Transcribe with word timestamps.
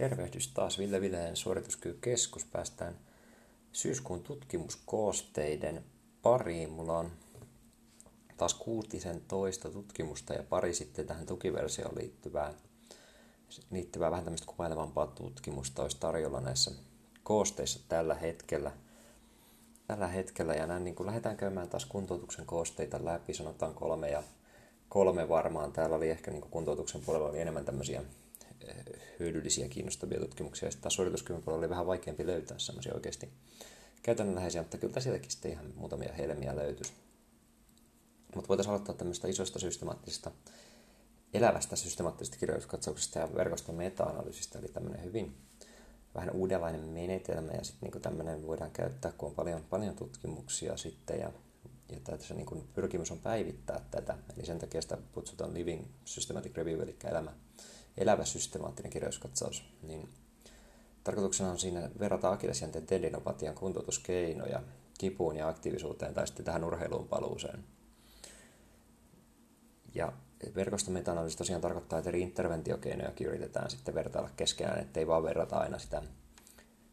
Tervehdys 0.00 0.48
taas 0.48 0.78
Ville 0.78 1.00
Vileen 1.00 1.36
suorituskykykeskus. 1.36 2.44
Päästään 2.44 2.98
syyskuun 3.72 4.22
tutkimuskoosteiden 4.22 5.84
pariin. 6.22 6.70
Mulla 6.70 6.98
on 6.98 7.10
taas 8.36 8.54
kuutisen 8.54 9.20
toista 9.28 9.70
tutkimusta 9.70 10.34
ja 10.34 10.42
pari 10.42 10.74
sitten 10.74 11.06
tähän 11.06 11.26
tukiversioon 11.26 11.94
liittyvää, 11.98 12.54
liittyvää 13.70 14.10
vähän 14.10 14.24
tämmöistä 14.24 14.46
kuvailevampaa 14.46 15.06
tutkimusta 15.06 15.82
olisi 15.82 15.96
tarjolla 16.00 16.40
näissä 16.40 16.70
koosteissa 17.22 17.80
tällä 17.88 18.14
hetkellä. 18.14 18.72
Tällä 19.86 20.06
hetkellä 20.06 20.54
ja 20.54 20.66
näin 20.66 20.84
niin 20.84 20.94
kuin 20.94 21.06
lähdetään 21.06 21.36
käymään 21.36 21.68
taas 21.68 21.84
kuntoutuksen 21.84 22.46
koosteita 22.46 23.04
läpi, 23.04 23.34
sanotaan 23.34 23.74
kolme 23.74 24.10
ja 24.10 24.22
kolme 24.88 25.28
varmaan. 25.28 25.72
Täällä 25.72 25.96
oli 25.96 26.10
ehkä 26.10 26.30
niin 26.30 26.42
kuntoutuksen 26.50 27.00
puolella 27.00 27.28
oli 27.28 27.40
enemmän 27.40 27.64
tämmöisiä 27.64 28.02
hyödyllisiä, 29.18 29.68
kiinnostavia 29.68 30.20
tutkimuksia. 30.20 30.66
Ja 30.66 30.72
sitten 30.72 30.90
suorituskyvyn 30.90 31.42
puolella 31.42 31.60
oli 31.60 31.70
vähän 31.70 31.86
vaikeampi 31.86 32.26
löytää 32.26 32.58
semmoisia 32.58 32.94
oikeasti 32.94 33.28
käytännönläheisiä, 34.02 34.62
mutta 34.62 34.78
kyllä 34.78 35.00
sieltäkin 35.00 35.30
sitten 35.30 35.50
ihan 35.50 35.72
muutamia 35.76 36.12
helmiä 36.12 36.56
löytyisi. 36.56 36.92
Mutta 38.34 38.48
voitaisiin 38.48 38.70
aloittaa 38.70 38.94
tämmöistä 38.94 39.28
isosta 39.28 39.58
systemaattisesta, 39.58 40.30
elävästä 41.34 41.76
systemaattisesta 41.76 42.38
kirjoituskatsauksesta 42.38 43.18
ja 43.18 43.34
verkoston 43.34 43.74
meta-analyysistä, 43.74 44.58
eli 44.58 44.68
tämmöinen 44.68 45.04
hyvin 45.04 45.36
vähän 46.14 46.30
uudenlainen 46.30 46.80
menetelmä 46.80 47.52
ja 47.52 47.64
sitten 47.64 47.90
niin 47.90 48.02
tämmöinen 48.02 48.46
voidaan 48.46 48.70
käyttää, 48.70 49.12
kun 49.12 49.28
on 49.28 49.34
paljon, 49.34 49.64
paljon 49.70 49.96
tutkimuksia 49.96 50.76
sitten 50.76 51.20
ja, 51.20 51.32
ja 51.88 52.00
tässä 52.04 52.34
niin 52.34 52.68
pyrkimys 52.74 53.10
on 53.10 53.18
päivittää 53.18 53.80
tätä, 53.90 54.18
eli 54.36 54.46
sen 54.46 54.58
takia 54.58 54.82
sitä 54.82 54.98
kutsutaan 55.12 55.54
Living 55.54 55.84
Systematic 56.04 56.56
Review, 56.56 56.82
eli 56.82 56.96
elämä, 57.04 57.32
elävä 58.00 58.24
systemaattinen 58.24 58.92
kirjoituskatsaus, 58.92 59.64
niin 59.82 60.08
tarkoituksena 61.04 61.50
on 61.50 61.58
siinä 61.58 61.90
verrata 61.98 62.30
akillesjänteen 62.30 62.86
tendinopatian 62.86 63.54
kuntoutuskeinoja 63.54 64.62
kipuun 64.98 65.36
ja 65.36 65.48
aktiivisuuteen 65.48 66.14
tai 66.14 66.26
sitten 66.26 66.44
tähän 66.44 66.64
urheiluun 66.64 67.08
paluuseen. 67.08 67.64
Ja 69.94 70.12
verkostometa-analyysi 70.54 71.38
tosiaan 71.38 71.62
tarkoittaa, 71.62 71.98
että 71.98 72.08
eri 72.10 72.20
interventiokeinojakin 72.20 73.26
yritetään 73.26 73.70
sitten 73.70 73.94
vertailla 73.94 74.30
keskenään, 74.36 74.80
ettei 74.80 75.06
vaan 75.06 75.22
verrata 75.22 75.56
aina 75.56 75.78
sitä 75.78 76.02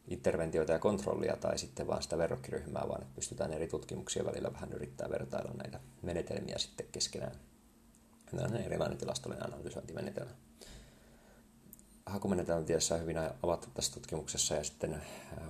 interventioita 0.07 0.73
ja 0.73 0.79
kontrollia 0.79 1.37
tai 1.37 1.57
sitten 1.57 1.87
vaan 1.87 2.03
sitä 2.03 2.17
verrokkiryhmää, 2.17 2.85
vaan 2.87 3.01
että 3.01 3.15
pystytään 3.15 3.53
eri 3.53 3.67
tutkimuksien 3.67 4.25
välillä 4.25 4.53
vähän 4.53 4.73
yrittää 4.73 5.09
vertailla 5.09 5.53
näitä 5.53 5.79
menetelmiä 6.01 6.57
sitten 6.57 6.87
keskenään. 6.91 7.35
Tämä 8.25 8.43
on 8.43 8.55
erilainen 8.57 8.97
tilastollinen 8.97 9.45
analysointimenetelmä 9.45 10.31
hakumenetelmätiedessä 12.07 12.95
on 12.95 13.01
hyvin 13.01 13.17
avattu 13.43 13.67
tässä 13.73 13.93
tutkimuksessa 13.93 14.55
ja 14.55 14.63
sitten 14.63 14.93
äh, 14.93 15.01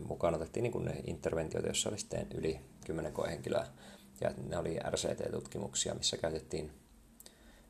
mukaan 0.08 0.36
otettiin 0.36 0.64
niin 0.64 0.86
ne 0.86 0.96
interventioita, 1.08 1.68
joissa 1.68 1.90
oli 1.90 1.98
sitten 1.98 2.28
yli 2.34 2.60
10 2.86 3.14
koehenkilöä. 3.14 3.68
Ja 4.22 4.32
ne 4.48 4.58
oli 4.58 4.80
RCT-tutkimuksia, 4.90 5.94
missä 5.94 6.18
käytettiin 6.18 6.72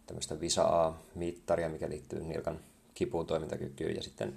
tämmöistä 0.05 0.39
VISA-mittaria, 0.39 1.69
mikä 1.69 1.89
liittyy 1.89 2.23
nilkan 2.23 2.59
kipuun 2.93 3.27
toimintakykyyn 3.27 3.95
ja 3.95 4.03
sitten 4.03 4.33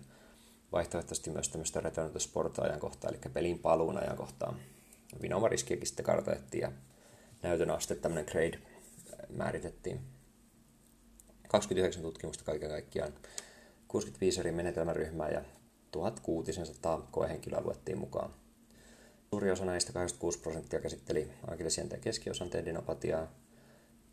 vaihtoehtoisesti 0.72 1.30
myös 1.30 1.48
tämmöistä 1.48 1.80
return 1.80 2.12
to 2.12 2.18
sport-ajankohtaa, 2.18 3.10
eli 3.10 3.18
pelin 3.32 3.58
paluun 3.58 3.98
ajankohtaa. 3.98 4.54
Vinoomariskiäkin 5.22 5.86
sitten 5.86 6.04
kartoitettiin 6.04 6.62
ja 6.62 6.72
näytön 7.42 7.70
aste 7.70 7.94
tämmöinen 7.94 8.26
grade 8.30 8.58
määritettiin. 9.28 10.00
29 11.48 12.02
tutkimusta 12.02 12.44
kaiken 12.44 12.70
kaikkiaan 12.70 13.12
65 13.90 14.40
eri 14.40 14.52
menetelmäryhmää 14.52 15.28
ja 15.28 15.42
1600 15.90 17.08
koehenkilöä 17.10 17.60
luettiin 17.60 17.98
mukaan. 17.98 18.34
Suuri 19.30 19.50
osa 19.50 19.64
näistä 19.64 19.92
86 19.92 20.38
prosenttia 20.38 20.80
käsitteli 20.80 21.30
akillesjänteen 21.50 22.00
keskiosan 22.00 22.50
tendinopatiaa, 22.50 23.32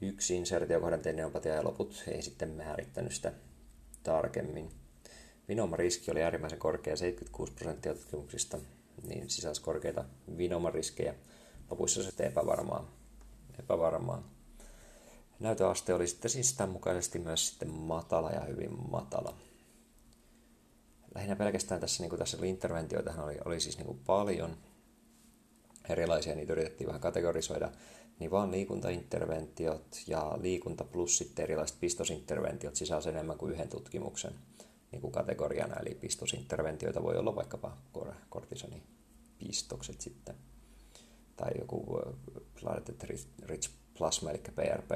yksi 0.02 0.36
insertiokohdan 0.36 1.02
tendinopatiaa 1.02 1.56
ja 1.56 1.64
loput 1.64 2.04
ei 2.08 2.22
sitten 2.22 2.50
määrittänyt 2.50 3.12
sitä 3.12 3.34
tarkemmin. 4.04 4.70
Vinoma-riski 5.50 6.12
oli 6.12 6.24
äärimmäisen 6.24 6.60
korkea, 6.60 6.96
76 6.96 7.54
prosenttia 7.54 7.94
tutkimuksista 7.94 8.58
niin 9.08 9.30
sisälsi 9.30 9.62
korkeita 9.62 10.06
vinoma-riskejä. 10.38 11.16
Lopuissa 11.70 12.04
se 12.04 12.26
epävarmaa. 12.26 12.92
epävarmaa. 13.60 14.30
Näytöaste 15.40 15.94
oli 15.94 16.08
sitten 16.08 16.32
siis 16.32 16.54
tämän 16.54 16.74
mukaisesti 16.74 17.20
myös 17.20 17.48
sitten 17.48 17.70
matala 17.70 18.32
ja 18.32 18.42
hyvin 18.42 18.90
matala 18.90 19.38
lähinnä 21.18 21.36
pelkästään 21.36 21.82
tässä, 21.82 22.04
niin 22.04 22.10
kuin 22.10 22.20
tässä 22.20 22.38
oli 22.38 22.50
interventioita, 22.50 23.24
oli, 23.24 23.38
oli 23.46 23.60
siis 23.60 23.78
niin 23.78 23.86
kuin 23.86 24.00
paljon 24.06 24.58
erilaisia, 25.90 26.36
niitä 26.36 26.54
yritettiin 26.54 26.88
vähän 26.88 27.02
kategorisoida, 27.02 27.72
niin 28.20 28.32
vaan 28.32 28.52
liikuntainterventiot 28.52 30.04
ja 30.08 30.38
liikunta 30.42 30.84
plus 30.84 31.18
sitten 31.18 31.44
erilaiset 31.44 31.80
pistosinterventiot 31.80 32.76
sisälsivät 32.76 33.16
enemmän 33.16 33.38
kuin 33.38 33.54
yhden 33.54 33.70
tutkimuksen 33.70 34.34
niin 34.92 35.02
kuin 35.02 35.12
kategoriana, 35.14 35.76
eli 35.76 35.96
pistosinterventioita 35.96 37.04
voi 37.04 37.18
olla 37.18 37.36
vaikkapa 37.36 37.78
kortisonipistokset 38.30 40.02
sitten, 40.02 40.36
tai 41.36 41.52
joku 41.60 42.00
Planet 42.62 43.04
Rich 43.46 43.70
Plasma, 43.98 44.30
eli 44.30 44.42
PRP, 44.56 44.92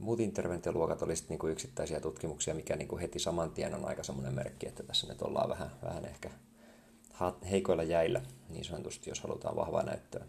Muut 0.00 0.20
interventioluokat 0.20 1.02
olisivat 1.02 1.30
niin 1.30 1.52
yksittäisiä 1.52 2.00
tutkimuksia, 2.00 2.54
mikä 2.54 2.76
niin 2.76 2.88
kuin 2.88 3.00
heti 3.00 3.18
saman 3.18 3.50
tien 3.50 3.74
on 3.74 3.84
aika 3.84 4.02
semmoinen 4.02 4.34
merkki, 4.34 4.68
että 4.68 4.82
tässä 4.82 5.06
nyt 5.06 5.22
ollaan 5.22 5.48
vähän, 5.48 5.70
vähän 5.82 6.04
ehkä 6.04 6.30
heikoilla 7.50 7.82
jäillä, 7.82 8.22
niin 8.48 8.64
sanotusti, 8.64 9.10
jos 9.10 9.20
halutaan 9.20 9.56
vahvaa 9.56 9.82
näyttöä. 9.82 10.26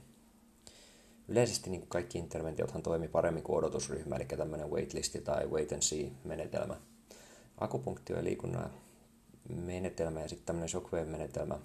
Yleisesti 1.28 1.70
niin 1.70 1.82
kuin 1.82 1.90
kaikki 1.90 2.18
interventiothan 2.18 2.84
toimi 2.84 3.08
paremmin 3.08 3.44
kuin 3.44 3.58
odotusryhmä, 3.58 4.16
eli 4.16 4.26
tämmöinen 4.26 4.72
waitlisti 4.72 5.22
tai 5.22 5.48
wait 5.48 5.72
and 5.72 5.82
see-menetelmä. 5.82 6.76
Akupunktio 7.58 8.18
ja 8.18 8.24
liikunnan 8.24 8.72
menetelmä 9.50 10.22
ja 10.22 10.28
sitten 10.28 10.46
tämmöinen 10.46 10.70
shockwave-menetelmä. 10.70 11.60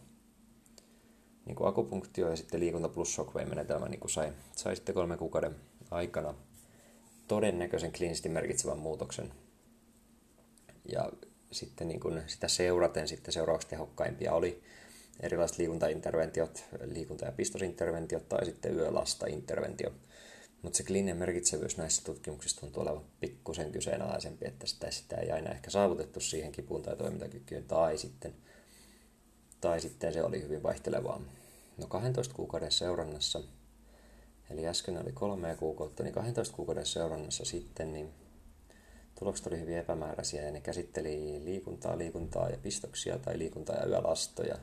Niin 1.47 1.57
kuin 1.57 1.69
akupunktio 1.69 2.31
ja 2.31 2.37
sitten 2.37 2.61
liikunta 2.61 2.89
plus 2.89 3.15
shockwave-menetelmä 3.15 3.89
niin 3.89 4.01
kuin 4.01 4.11
sai, 4.11 4.33
sai 4.57 4.77
sitten 4.77 4.95
kolmen 4.95 5.19
kuukauden 5.19 5.57
aikana 5.91 6.35
todennäköisen 7.29 7.93
kliinisesti 7.93 8.29
merkitsevän 8.29 8.79
muutoksen. 8.79 9.33
Ja 10.93 11.11
sitten 11.53 11.89
niin 11.89 12.01
kuin 12.01 12.23
sitä 12.27 12.49
seuraten 12.49 13.09
sitten 13.09 13.33
seuraavaksi 13.33 13.69
tehokkaimpia 13.69 14.33
oli 14.33 14.63
erilaiset 15.21 15.59
liikuntainterventiot, 15.59 16.65
liikunta- 16.85 17.25
ja 17.25 17.33
pistosinterventiot 17.33 18.29
tai 18.29 18.45
sitten 18.45 18.75
yölasta-interventio. 18.75 19.93
Mutta 20.63 20.77
se 20.77 20.83
kliininen 20.83 21.17
merkitsevyys 21.17 21.77
näissä 21.77 22.05
tutkimuksissa 22.05 22.61
tuntuu 22.61 22.83
olevan 22.83 23.05
pikkusen 23.21 23.73
kyseenalaisempi, 23.73 24.47
että 24.49 24.67
sitä, 24.67 24.91
sitä 24.91 25.17
ei 25.17 25.31
aina 25.31 25.51
ehkä 25.51 25.71
saavutettu 25.71 26.21
siihen 26.21 26.53
kipuun 26.53 26.83
tai 26.83 26.97
toimintakykyyn, 26.97 27.65
tai 27.65 27.99
sitten, 27.99 28.35
tai 29.61 29.81
sitten 29.81 30.13
se 30.13 30.23
oli 30.23 30.43
hyvin 30.43 30.63
vaihtelevaa. 30.63 31.21
No 31.77 31.87
12 31.87 32.35
kuukauden 32.35 32.73
seurannassa– 32.73 33.43
Eli 34.51 34.67
äsken 34.69 35.03
oli 35.03 35.13
kolme 35.13 35.57
kuukautta, 35.59 36.03
niin 36.03 36.15
12 36.15 36.57
kuukauden 36.57 36.87
seurannassa 36.87 37.45
sitten, 37.45 37.93
niin 37.93 38.11
tulokset 39.19 39.47
oli 39.47 39.61
hyvin 39.61 39.79
epämääräisiä 39.79 40.43
ja 40.43 40.51
ne 40.51 40.61
käsitteli 40.61 41.41
liikuntaa, 41.45 41.99
liikuntaa 41.99 42.49
ja 42.49 42.59
pistoksia 42.63 43.19
tai 43.19 43.39
liikuntaa 43.39 43.77
ja 43.77 43.87
yölastoja. 43.87 44.59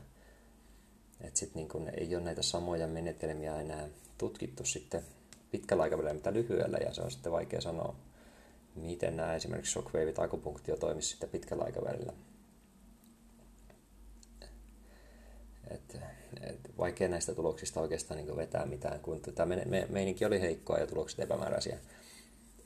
Että 1.20 1.40
sitten 1.40 1.60
niin 1.60 1.68
kun 1.68 1.88
ei 1.88 2.16
ole 2.16 2.24
näitä 2.24 2.42
samoja 2.42 2.86
menetelmiä 2.86 3.60
enää 3.60 3.88
tutkittu 4.18 4.64
sitten 4.64 5.02
pitkällä 5.50 5.82
aikavälillä 5.82 6.14
mitä 6.14 6.32
lyhyellä 6.32 6.78
ja 6.78 6.94
se 6.94 7.02
on 7.02 7.10
sitten 7.10 7.32
vaikea 7.32 7.60
sanoa, 7.60 7.96
miten 8.74 9.16
nämä 9.16 9.34
esimerkiksi 9.34 9.72
shockwave 9.72 10.12
tai 10.12 10.24
akupunktio 10.24 10.76
toimisi 10.76 11.08
sitten 11.08 11.28
pitkällä 11.28 11.64
aikavälillä. 11.64 12.12
Et, 15.70 15.98
et 16.42 16.60
vaikea 16.78 17.08
näistä 17.08 17.34
tuloksista 17.34 17.80
oikeastaan 17.80 18.16
niin 18.18 18.36
vetää 18.36 18.66
mitään, 18.66 19.00
kun 19.00 19.20
tämä 19.34 19.56
me, 19.56 19.64
me, 19.64 19.86
meininki 19.90 20.24
oli 20.24 20.40
heikkoa 20.40 20.78
ja 20.78 20.86
tulokset 20.86 21.20
epämääräisiä. 21.20 21.78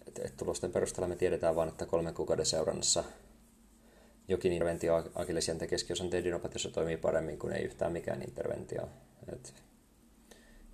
Et, 0.07 0.19
et 0.19 0.37
tulosten 0.37 0.73
perusteella 0.73 1.09
me 1.09 1.17
tiedetään 1.17 1.57
vain, 1.57 1.69
että 1.69 1.87
kolmen 1.87 2.15
kuukauden 2.15 2.47
seurannassa 2.47 3.05
jokin 4.29 4.53
interventio 4.53 5.11
akillesjänteen 5.15 5.71
keskiosan 5.71 6.11
tendinopatiossa 6.11 6.71
toimii 6.71 6.97
paremmin 6.97 7.39
kuin 7.39 7.53
ei 7.53 7.65
yhtään 7.65 7.93
mikään 7.93 8.23
interventio. 8.23 8.89
Et 9.33 9.55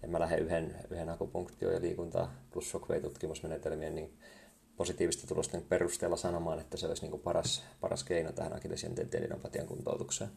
en 0.03 0.11
mä 0.11 0.21
lähde 0.21 0.37
yhden, 0.37 0.77
yhden 0.91 1.09
akupunktio- 1.09 1.73
ja 1.73 1.81
liikunta 1.81 2.29
plus 2.51 2.71
shockwave-tutkimusmenetelmien 2.71 3.95
niin 3.95 4.19
positiivisten 4.77 5.29
tulosten 5.29 5.63
perusteella 5.63 6.17
sanomaan, 6.17 6.61
että 6.61 6.77
se 6.77 6.87
olisi 6.87 7.07
niin 7.07 7.21
paras, 7.21 7.65
paras 7.81 8.05
keino 8.05 8.33
tähän 8.33 8.57
akillesjänteen 8.57 9.09
tendinopatian 9.09 9.67
kuntoutukseen. 9.67 10.31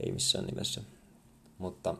Ei 0.00 0.12
missään 0.12 0.46
nimessä 0.46 0.80
mutta 1.58 1.94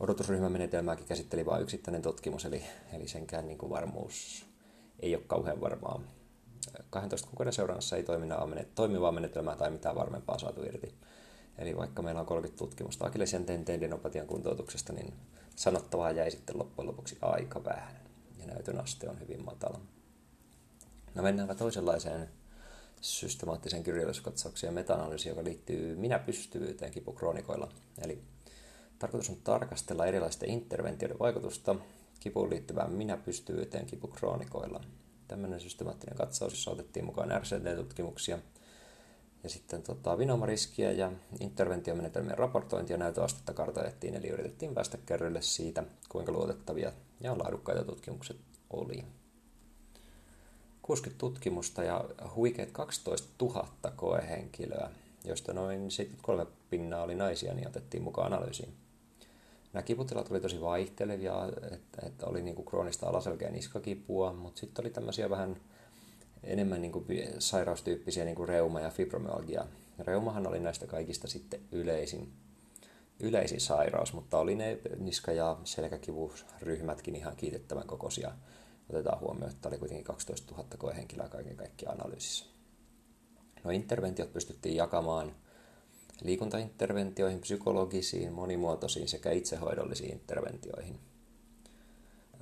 odotusryhmämenetelmääkin 0.00 1.06
käsitteli 1.06 1.46
vain 1.46 1.62
yksittäinen 1.62 2.02
tutkimus, 2.02 2.44
eli, 2.44 2.64
eli 2.92 3.08
senkään 3.08 3.46
niin 3.46 3.58
kuin 3.58 3.70
varmuus 3.70 4.46
ei 5.00 5.14
ole 5.14 5.24
kauhean 5.26 5.60
varmaa. 5.60 6.00
12 6.90 7.28
kuukauden 7.28 7.52
seurannassa 7.52 7.96
ei 7.96 8.04
toimivaa 8.74 9.12
menetelmää 9.12 9.56
tai 9.56 9.70
mitään 9.70 9.96
varmempaa 9.96 10.38
saatu 10.38 10.62
irti. 10.62 10.94
Eli 11.58 11.76
vaikka 11.76 12.02
meillä 12.02 12.20
on 12.20 12.26
30 12.26 12.58
tutkimusta 12.58 13.06
akillesjänteen 13.06 13.64
tendinopatian 13.64 14.26
kuntoutuksesta, 14.26 14.92
niin 14.92 15.14
sanottavaa 15.56 16.10
jäi 16.10 16.30
sitten 16.30 16.58
loppujen 16.58 16.88
lopuksi 16.88 17.18
aika 17.22 17.64
vähän. 17.64 18.00
Ja 18.38 18.46
näytön 18.46 18.80
aste 18.80 19.08
on 19.08 19.20
hyvin 19.20 19.44
matala. 19.44 19.80
No 21.14 21.22
mennäänpä 21.22 21.54
toisenlaiseen 21.54 22.28
systemaattiseen 23.00 23.82
kirjallisuuskatsaukseen 23.82 24.68
ja 24.68 24.74
meta-analyysiin, 24.74 25.30
joka 25.30 25.44
liittyy 25.44 25.96
minä-pystyvyyteen 25.96 26.92
kipukroonikoilla. 26.92 27.68
Eli 27.98 28.22
tarkoitus 28.98 29.30
on 29.30 29.36
tarkastella 29.44 30.06
erilaisten 30.06 30.50
interventioiden 30.50 31.18
vaikutusta 31.18 31.76
kipuun 32.20 32.50
liittyvään 32.50 32.92
minä-pystyvyyteen 32.92 33.86
kipukroonikoilla. 33.86 34.80
Tämmöinen 35.28 35.60
systemaattinen 35.60 36.16
katsaus, 36.16 36.52
jossa 36.52 36.70
otettiin 36.70 37.06
mukaan 37.06 37.42
RCD-tutkimuksia 37.42 38.38
ja 39.42 39.48
sitten 39.48 39.82
tota, 39.82 40.18
vinomariskiä 40.18 40.92
ja 40.92 41.12
interventiomenetelmien 41.40 42.38
raportointia 42.38 42.96
näytöastetta 42.96 43.52
kartoitettiin, 43.52 44.14
eli 44.14 44.28
yritettiin 44.28 44.74
päästä 44.74 44.98
kärrylle 45.06 45.42
siitä, 45.42 45.84
kuinka 46.08 46.32
luotettavia 46.32 46.92
ja 47.20 47.38
laadukkaita 47.38 47.84
tutkimukset 47.84 48.36
oli. 48.70 49.04
60 50.82 51.18
tutkimusta 51.18 51.82
ja 51.82 52.04
huikeat 52.34 52.70
12 52.70 53.28
000 53.44 53.68
koehenkilöä, 53.96 54.90
joista 55.24 55.52
noin 55.52 55.90
73 55.90 56.46
pinnaa 56.70 57.02
oli 57.02 57.14
naisia, 57.14 57.54
niin 57.54 57.68
otettiin 57.68 58.02
mukaan 58.02 58.32
analyysiin. 58.32 58.87
Nämä 59.72 59.82
kiputilat 59.82 60.30
oli 60.30 60.40
tosi 60.40 60.60
vaihtelevia, 60.60 61.48
että, 61.72 62.06
että 62.06 62.26
oli 62.26 62.42
niin 62.42 62.54
kuin 62.54 62.66
kroonista 62.66 63.06
alaselkeä 63.06 63.50
niskakipua, 63.50 64.32
mutta 64.32 64.60
sitten 64.60 64.84
oli 64.84 64.90
tämmöisiä 64.90 65.30
vähän 65.30 65.56
enemmän 66.42 66.82
niin 66.82 66.92
kuin 66.92 67.06
sairaustyyppisiä 67.38 68.24
niin 68.24 68.36
kuin 68.36 68.48
reuma 68.48 68.80
ja 68.80 68.90
fibromyalgia. 68.90 69.64
Reumahan 69.98 70.46
oli 70.46 70.60
näistä 70.60 70.86
kaikista 70.86 71.28
sitten 71.28 71.60
yleisin, 71.72 72.32
yleisin 73.20 73.60
sairaus, 73.60 74.12
mutta 74.12 74.38
oli 74.38 74.54
ne 74.54 74.78
niska- 74.98 75.32
ja 75.32 75.56
selkäkivuryhmätkin 75.64 77.16
ihan 77.16 77.36
kiitettävän 77.36 77.86
kokoisia. 77.86 78.32
Otetaan 78.90 79.20
huomioon, 79.20 79.50
että 79.50 79.68
oli 79.68 79.78
kuitenkin 79.78 80.04
12 80.04 80.54
000 80.54 80.68
koehenkilöä 80.78 81.28
kaiken 81.28 81.56
kaikkiaan 81.56 82.00
analyysissä. 82.00 82.44
No 83.64 83.70
interventiot 83.70 84.32
pystyttiin 84.32 84.76
jakamaan 84.76 85.34
liikuntainterventioihin, 86.22 87.40
psykologisiin, 87.40 88.32
monimuotoisiin 88.32 89.08
sekä 89.08 89.30
itsehoidollisiin 89.30 90.12
interventioihin– 90.12 90.98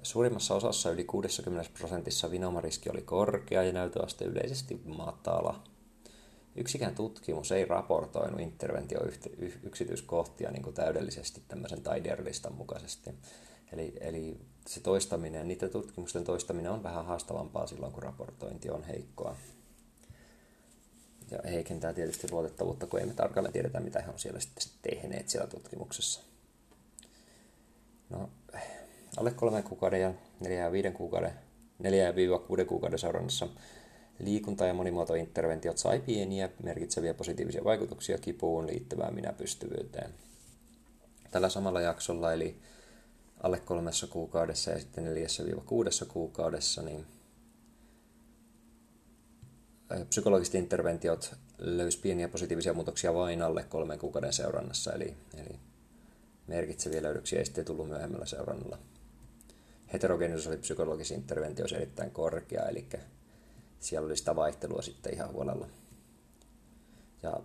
Suurimmassa 0.07 0.55
osassa 0.55 0.91
yli 0.91 1.05
60 1.05 1.71
prosentissa 1.79 2.31
vinomariski 2.31 2.91
oli 2.91 3.03
korkea 3.03 3.63
ja 3.63 3.73
näytöaste 3.73 4.25
yleisesti 4.25 4.81
matala. 4.85 5.63
Yksikään 6.57 6.95
tutkimus 6.95 7.53
ei 7.53 7.65
raportoinut 7.65 8.41
interventio-yksityiskohtia 8.41 10.51
niin 10.51 10.75
täydellisesti 10.75 11.43
tämmöisen 11.49 11.83
Tider-listan 11.83 12.55
mukaisesti. 12.55 13.11
Eli, 13.73 13.95
eli 14.01 14.41
se 14.67 14.81
toistaminen, 14.81 15.49
niiden 15.49 15.71
tutkimusten 15.71 16.25
toistaminen 16.25 16.73
on 16.73 16.83
vähän 16.83 17.07
haastavampaa 17.07 17.67
silloin, 17.67 17.93
kun 17.93 18.03
raportointi 18.03 18.71
on 18.71 18.85
heikkoa. 18.85 19.37
Ja 21.31 21.39
heikentää 21.51 21.93
tietysti 21.93 22.27
luotettavuutta, 22.31 22.87
kun 22.87 23.01
emme 23.01 23.15
tarkalleen 23.15 23.53
tiedetä, 23.53 23.81
mitä 23.81 24.03
he 24.03 24.11
on 24.11 24.19
siellä 24.19 24.41
sitten 24.41 24.65
tehneet 24.83 25.29
siellä 25.29 25.47
tutkimuksessa. 25.47 26.21
No, 28.11 28.31
alle 29.17 29.31
kolmen 29.31 29.63
kuukauden 29.63 30.01
ja 30.01 30.15
neljä 30.41 30.65
ja 30.65 30.73
viiden 30.73 30.93
kuukauden, 30.93 31.33
neljä 31.79 32.05
ja 32.05 32.15
viiva 32.15 32.39
kuuden 32.39 32.67
kuukauden 32.67 32.99
seurannassa 32.99 33.49
liikunta- 34.19 34.67
ja 34.67 34.75
monimuotointerventiot 34.75 35.79
sai 35.79 36.01
pieniä 36.01 36.49
merkitseviä 36.63 37.15
positiivisia 37.15 37.65
vaikutuksia 37.65 38.19
kipuun 38.19 38.67
liittyvään 38.67 39.15
minäpystyvyyteen. 39.15 40.11
Tällä 41.31 41.49
samalla 41.49 41.81
jaksolla, 41.81 42.33
eli 42.33 42.57
alle 43.43 43.61
kolmessa 43.61 44.07
kuukaudessa 44.07 44.71
ja 44.71 44.79
sitten 44.79 45.05
neljässä 45.05 45.45
viiva 45.45 45.63
kuudessa 45.67 46.05
kuukaudessa, 46.05 46.83
niin 46.83 47.07
psykologiset 50.09 50.55
interventiot 50.55 51.35
löysi 51.59 52.01
pieniä 52.01 52.29
positiivisia 52.29 52.75
muutoksia 52.75 53.15
vain 53.15 53.43
alle 53.43 53.63
kolmen 53.63 53.99
kuukauden 53.99 54.33
seurannassa, 54.33 54.93
eli, 54.93 55.15
eli 55.35 55.59
merkitseviä 56.47 57.03
löydöksiä 57.03 57.39
ei 57.39 57.45
sitten 57.45 57.65
tullut 57.65 57.89
myöhemmällä 57.89 58.27
seurannalla 58.27 58.79
heterogeenisuus 59.93 60.47
oli 60.47 60.57
psykologisissa 60.57 61.15
interventioissa 61.15 61.77
erittäin 61.77 62.11
korkea, 62.11 62.63
eli 62.63 62.89
siellä 63.81 64.07
oli 64.07 64.17
sitä 64.17 64.37
vaihtelua 64.37 64.83
sitten 64.83 65.15
ihan 65.15 65.33
huolella. 65.33 65.69
Ja, 67.23 67.41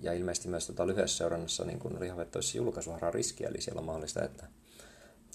ja 0.00 0.12
ilmeisesti 0.12 0.48
myös 0.48 0.66
tota 0.66 0.86
lyhyessä 0.86 1.18
seurannassa 1.18 1.64
niin 1.64 1.78
kun 1.78 1.96
oli 1.96 2.08
julkaisuharaa 2.54 3.10
riskiä, 3.10 3.48
eli 3.48 3.60
siellä 3.60 3.78
on 3.78 3.86
mahdollista, 3.86 4.24
että 4.24 4.46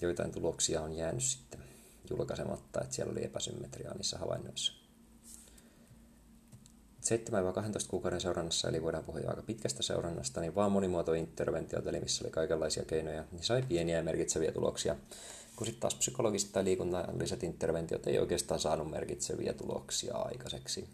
joitain 0.00 0.32
tuloksia 0.32 0.82
on 0.82 0.92
jäänyt 0.92 1.22
sitten 1.22 1.60
julkaisematta, 2.10 2.80
että 2.80 2.94
siellä 2.94 3.12
oli 3.12 3.24
epäsymmetriaa 3.24 3.94
niissä 3.94 4.18
havainnoissa. 4.18 4.85
7-12 7.06 7.88
kuukauden 7.88 8.20
seurannassa, 8.20 8.68
eli 8.68 8.82
voidaan 8.82 9.04
puhua 9.04 9.20
jo 9.20 9.28
aika 9.28 9.42
pitkästä 9.42 9.82
seurannasta, 9.82 10.40
niin 10.40 10.54
vaan 10.54 10.72
monimuotointerventiot, 10.72 11.86
eli 11.86 12.00
missä 12.00 12.24
oli 12.24 12.30
kaikenlaisia 12.30 12.84
keinoja, 12.84 13.24
niin 13.32 13.44
sai 13.44 13.62
pieniä 13.62 13.96
ja 13.96 14.02
merkitseviä 14.02 14.52
tuloksia 14.52 14.96
kun 15.56 15.66
sitten 15.66 15.80
taas 15.80 15.94
psykologiset 15.94 16.52
tai 16.52 16.64
liikunnalliset 16.64 17.42
interventiot 17.42 18.06
ei 18.06 18.18
oikeastaan 18.18 18.60
saanut 18.60 18.90
merkitseviä 18.90 19.52
tuloksia 19.52 20.16
aikaiseksi. 20.16 20.88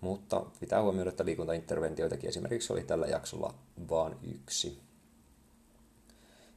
Mutta 0.00 0.46
pitää 0.60 0.82
huomioida, 0.82 1.10
että 1.10 1.24
liikuntainterventioitakin 1.24 2.28
esimerkiksi 2.28 2.72
oli 2.72 2.84
tällä 2.84 3.06
jaksolla 3.06 3.54
vain 3.88 4.16
yksi. 4.22 4.78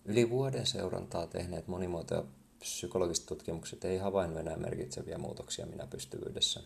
Yli 0.05 0.29
vuoden 0.29 0.65
seurantaa 0.65 1.27
tehneet 1.27 1.67
monimuoto- 1.67 2.25
psykologiset 2.59 3.25
tutkimukset 3.25 3.85
ei 3.85 3.97
havainnut 3.97 4.39
enää 4.39 4.57
merkitseviä 4.57 5.17
muutoksia 5.17 5.65
minä 5.65 5.87
pystyvyydessä. 5.87 6.59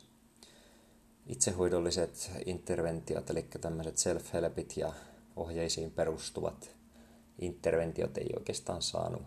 Itsehoidolliset 1.31 2.31
interventiot, 2.45 3.29
eli 3.29 3.45
tämmöiset 3.61 3.97
self-helpit 3.97 4.73
ja 4.77 4.93
ohjeisiin 5.35 5.91
perustuvat 5.91 6.75
interventiot 7.39 8.17
ei 8.17 8.29
oikeastaan 8.37 8.81
saanut 8.81 9.21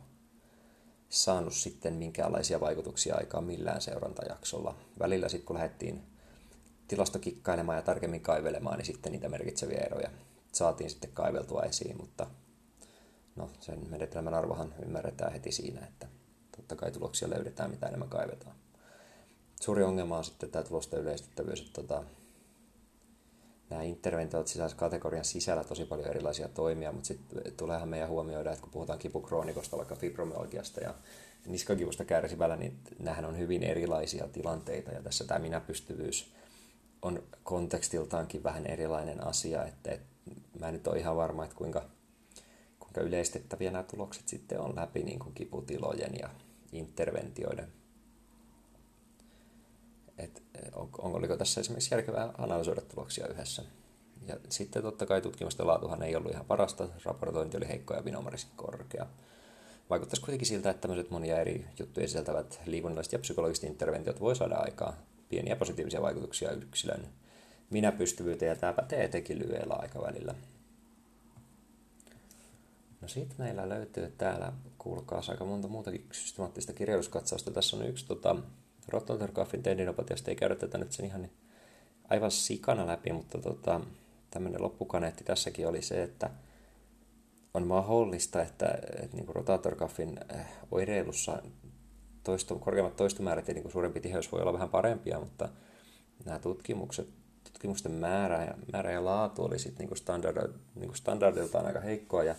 saanut 1.08 1.54
sitten 1.54 1.94
minkäänlaisia 1.94 2.60
vaikutuksia 2.60 3.14
aikaan 3.16 3.44
millään 3.44 3.80
seurantajaksolla. 3.80 4.76
Välillä 4.98 5.28
sitten 5.28 5.46
kun 5.46 5.56
lähdettiin 5.56 6.02
tilastokikkailemaan 6.88 7.78
ja 7.78 7.82
tarkemmin 7.82 8.20
kaivelemaan, 8.20 8.78
niin 8.78 8.86
sitten 8.86 9.12
niitä 9.12 9.28
merkitseviä 9.28 9.80
eroja 9.80 10.10
saatiin 10.52 10.90
sitten 10.90 11.10
kaiveltua 11.14 11.62
esiin, 11.62 11.96
mutta 11.96 12.26
no, 13.36 13.50
sen 13.60 13.90
menetelmän 13.90 14.34
arvohan 14.34 14.74
ymmärretään 14.82 15.32
heti 15.32 15.52
siinä, 15.52 15.86
että 15.86 16.06
totta 16.56 16.76
kai 16.76 16.90
tuloksia 16.92 17.30
löydetään, 17.30 17.70
mitä 17.70 17.86
enemmän 17.86 18.08
kaivetaan. 18.08 18.56
Suuri 19.64 19.82
ongelma 19.82 20.18
on 20.18 20.24
sitten 20.24 20.50
tämä 20.50 20.62
tulosten 20.62 21.00
yleistettävyys, 21.00 21.60
että 21.60 21.72
tota, 21.72 22.04
nämä 23.70 23.82
interventiot 23.82 24.48
sisäisessä 24.48 24.78
kategorian 24.78 25.24
sisällä 25.24 25.64
tosi 25.64 25.84
paljon 25.84 26.08
erilaisia 26.08 26.48
toimia, 26.48 26.92
mutta 26.92 27.06
sitten 27.06 27.52
tuleehan 27.56 27.88
meidän 27.88 28.08
huomioida, 28.08 28.50
että 28.50 28.62
kun 28.62 28.72
puhutaan 28.72 28.98
kipukroonikosta, 28.98 29.76
vaikka 29.76 29.94
fibromyalgiasta 29.94 30.80
ja 30.80 30.94
niskakivusta 31.46 32.04
kärsivällä, 32.04 32.56
niin 32.56 32.78
nämähän 32.98 33.24
on 33.24 33.38
hyvin 33.38 33.62
erilaisia 33.62 34.28
tilanteita 34.28 34.90
ja 34.90 35.02
tässä 35.02 35.24
tämä 35.24 35.40
minäpystyvyys 35.40 36.32
on 37.02 37.22
kontekstiltaankin 37.42 38.42
vähän 38.42 38.66
erilainen 38.66 39.26
asia, 39.26 39.64
että, 39.64 39.90
että 39.90 40.06
mä 40.60 40.68
en 40.68 40.74
nyt 40.74 40.86
ole 40.86 40.98
ihan 40.98 41.16
varma, 41.16 41.44
että 41.44 41.56
kuinka, 41.56 41.84
kuinka 42.78 43.00
yleistettäviä 43.00 43.70
nämä 43.70 43.84
tulokset 43.84 44.28
sitten 44.28 44.60
on 44.60 44.76
läpi 44.76 45.02
niin 45.02 45.18
kuin 45.18 45.34
kiputilojen 45.34 46.14
ja 46.18 46.30
interventioiden 46.72 47.83
että 50.18 50.40
on, 50.74 50.88
oliko 50.98 51.36
tässä 51.36 51.60
esimerkiksi 51.60 51.94
järkevää 51.94 52.34
analysoida 52.38 52.80
tuloksia 52.80 53.28
yhdessä. 53.28 53.62
Ja 54.26 54.36
sitten 54.48 54.82
totta 54.82 55.06
kai 55.06 55.20
tutkimusten 55.20 55.66
laatuhan 55.66 56.02
ei 56.02 56.16
ollut 56.16 56.32
ihan 56.32 56.46
parasta, 56.46 56.88
raportointi 57.04 57.56
oli 57.56 57.68
heikko 57.68 57.94
ja 57.94 58.04
vinomariski 58.04 58.50
korkea. 58.56 59.06
Vaikuttaisi 59.90 60.22
kuitenkin 60.22 60.48
siltä, 60.48 60.70
että 60.70 60.80
tämmöiset 60.80 61.10
monia 61.10 61.40
eri 61.40 61.66
juttuja 61.78 62.06
sisältävät 62.06 62.60
liikunnalliset 62.66 63.12
ja 63.12 63.18
psykologiset 63.18 63.64
interventiot 63.64 64.20
voi 64.20 64.36
saada 64.36 64.56
aikaa 64.56 64.96
pieniä 65.28 65.56
positiivisia 65.56 66.02
vaikutuksia 66.02 66.50
yksilön 66.50 67.08
minäpystyvyyteen, 67.70 68.48
ja 68.48 68.56
tämä 68.56 68.72
pätee 68.72 69.04
etenkin 69.04 69.38
lyhyellä 69.38 69.74
aikavälillä. 69.74 70.34
No 73.00 73.08
sitten 73.08 73.36
meillä 73.38 73.68
löytyy 73.68 74.14
täällä, 74.18 74.52
kuulkaa 74.78 75.22
aika 75.28 75.44
monta 75.44 75.68
muutakin 75.68 76.08
systemaattista 76.12 76.72
kirjoituskatsausta. 76.72 77.50
Tässä 77.50 77.76
on 77.76 77.86
yksi 77.86 78.06
tota, 78.06 78.36
Rotterdorfin 78.88 79.62
tendinopatiasta 79.62 80.30
ei 80.30 80.36
käydä 80.36 80.54
tätä 80.54 80.78
nyt 80.78 80.92
sen 80.92 81.06
ihan 81.06 81.28
aivan 82.10 82.30
sikana 82.30 82.86
läpi, 82.86 83.12
mutta 83.12 83.38
tota, 83.38 83.80
tämmöinen 84.30 84.62
loppukaneetti 84.62 85.24
tässäkin 85.24 85.68
oli 85.68 85.82
se, 85.82 86.02
että 86.02 86.30
on 87.54 87.66
mahdollista, 87.66 88.42
että, 88.42 88.78
että 89.02 89.16
niin 89.16 89.28
rotatorkaffin 89.28 90.18
eh, 90.34 90.46
oireilussa 90.70 91.42
toistu, 92.24 92.58
korkeammat 92.58 92.96
toistomäärät 92.96 93.48
ja 93.48 93.54
niin 93.54 93.72
suurempi 93.72 94.00
tiheys 94.00 94.32
voi 94.32 94.40
olla 94.40 94.52
vähän 94.52 94.68
parempia, 94.68 95.20
mutta 95.20 95.48
nämä 96.24 96.38
tutkimukset, 96.38 97.08
tutkimusten 97.44 97.92
määrä 97.92 98.44
ja, 98.44 98.54
määrä 98.72 98.92
ja 98.92 99.04
laatu 99.04 99.44
oli 99.44 99.58
sitten 99.58 99.78
niinku 99.78 99.94
standard, 99.94 100.52
niinku 100.74 100.94
standardiltaan 100.94 101.66
aika 101.66 101.80
heikkoa 101.80 102.24
ja, 102.24 102.34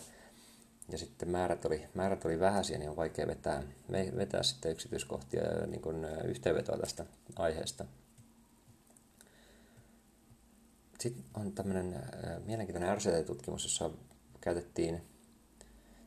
ja 0.88 0.98
sitten 0.98 1.28
määrät 1.28 1.64
oli, 1.64 1.88
määrät 1.94 2.24
oli 2.24 2.40
vähäisiä, 2.40 2.78
niin 2.78 2.90
on 2.90 2.96
vaikea 2.96 3.26
vetää, 3.26 3.62
vetää 3.92 4.42
sitten 4.42 4.72
yksityiskohtia 4.72 5.42
ja 5.42 5.66
niin 5.66 5.82
kuin 5.82 6.04
yhteenvetoa 6.04 6.78
tästä 6.78 7.06
aiheesta. 7.36 7.84
Sitten 10.98 11.24
on 11.34 11.52
tämmöinen 11.52 12.02
mielenkiintoinen 12.46 12.96
RCT-tutkimus, 12.96 13.64
jossa 13.64 13.90
käytettiin 14.40 15.02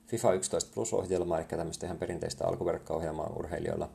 FIFA 0.07 0.33
11 0.33 0.71
Plus-ohjelmaa, 0.74 1.38
eli 1.39 1.48
tämmöistä 1.48 1.86
ihan 1.86 1.98
perinteistä 1.98 2.48
alkuverkko-ohjelmaa 2.48 3.33
urheilijoilla, 3.38 3.89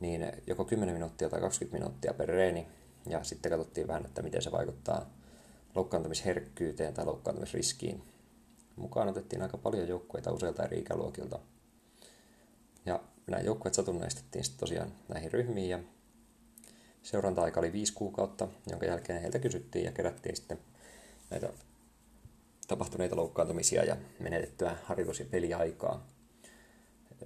niin 0.00 0.32
joko 0.46 0.64
10 0.64 0.94
minuuttia 0.94 1.28
tai 1.28 1.40
20 1.40 1.78
minuuttia 1.78 2.14
per 2.14 2.28
reeni, 2.28 2.66
ja 3.06 3.24
sitten 3.24 3.50
katsottiin 3.50 3.88
vähän, 3.88 4.04
että 4.04 4.22
miten 4.22 4.42
se 4.42 4.52
vaikuttaa 4.52 5.10
loukkaantumisherkkyyteen 5.74 6.94
tai 6.94 7.04
loukkaantumisriskiin. 7.04 8.02
Mukaan 8.76 9.08
otettiin 9.08 9.42
aika 9.42 9.58
paljon 9.58 9.88
joukkueita 9.88 10.32
useilta 10.32 10.64
eri 10.64 10.78
ikäluokilta. 10.78 11.38
Ja 12.86 13.00
nämä 13.26 13.42
joukkueet 13.42 13.74
satunnaistettiin 13.74 14.44
sitten 14.44 14.60
tosiaan 14.60 14.92
näihin 15.08 15.32
ryhmiin, 15.32 15.70
ja 15.70 15.78
seuranta-aika 17.02 17.60
oli 17.60 17.72
viisi 17.72 17.92
kuukautta, 17.92 18.48
jonka 18.70 18.86
jälkeen 18.86 19.20
heiltä 19.20 19.38
kysyttiin 19.38 19.84
ja 19.84 19.92
kerättiin 19.92 20.36
sitten 20.36 20.58
näitä 21.30 21.48
tapahtuneita 22.68 23.16
loukkaantumisia 23.16 23.84
ja 23.84 23.96
menetettyä 24.20 24.76
harjoitus- 24.82 25.20
ja 25.20 25.26
peliaikaa. 25.30 26.06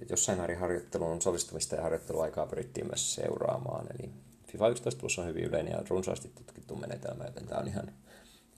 Jossain 0.09 0.37
määrin 0.37 0.59
harjoittelun 0.59 1.17
osallistumista 1.17 1.75
ja 1.75 1.81
harjoitteluaikaa 1.81 2.45
pyrittiin 2.45 2.87
myös 2.87 3.15
seuraamaan, 3.15 3.87
eli 3.99 4.11
FIFA 4.47 4.67
11 4.67 4.99
Plus 4.99 5.19
on 5.19 5.27
hyvin 5.27 5.43
yleinen 5.43 5.71
ja 5.71 5.83
runsaasti 5.89 6.31
tutkittu 6.35 6.75
menetelmä, 6.75 7.23
joten 7.23 7.47
tämä 7.47 7.61
on 7.61 7.67
ihan, 7.67 7.93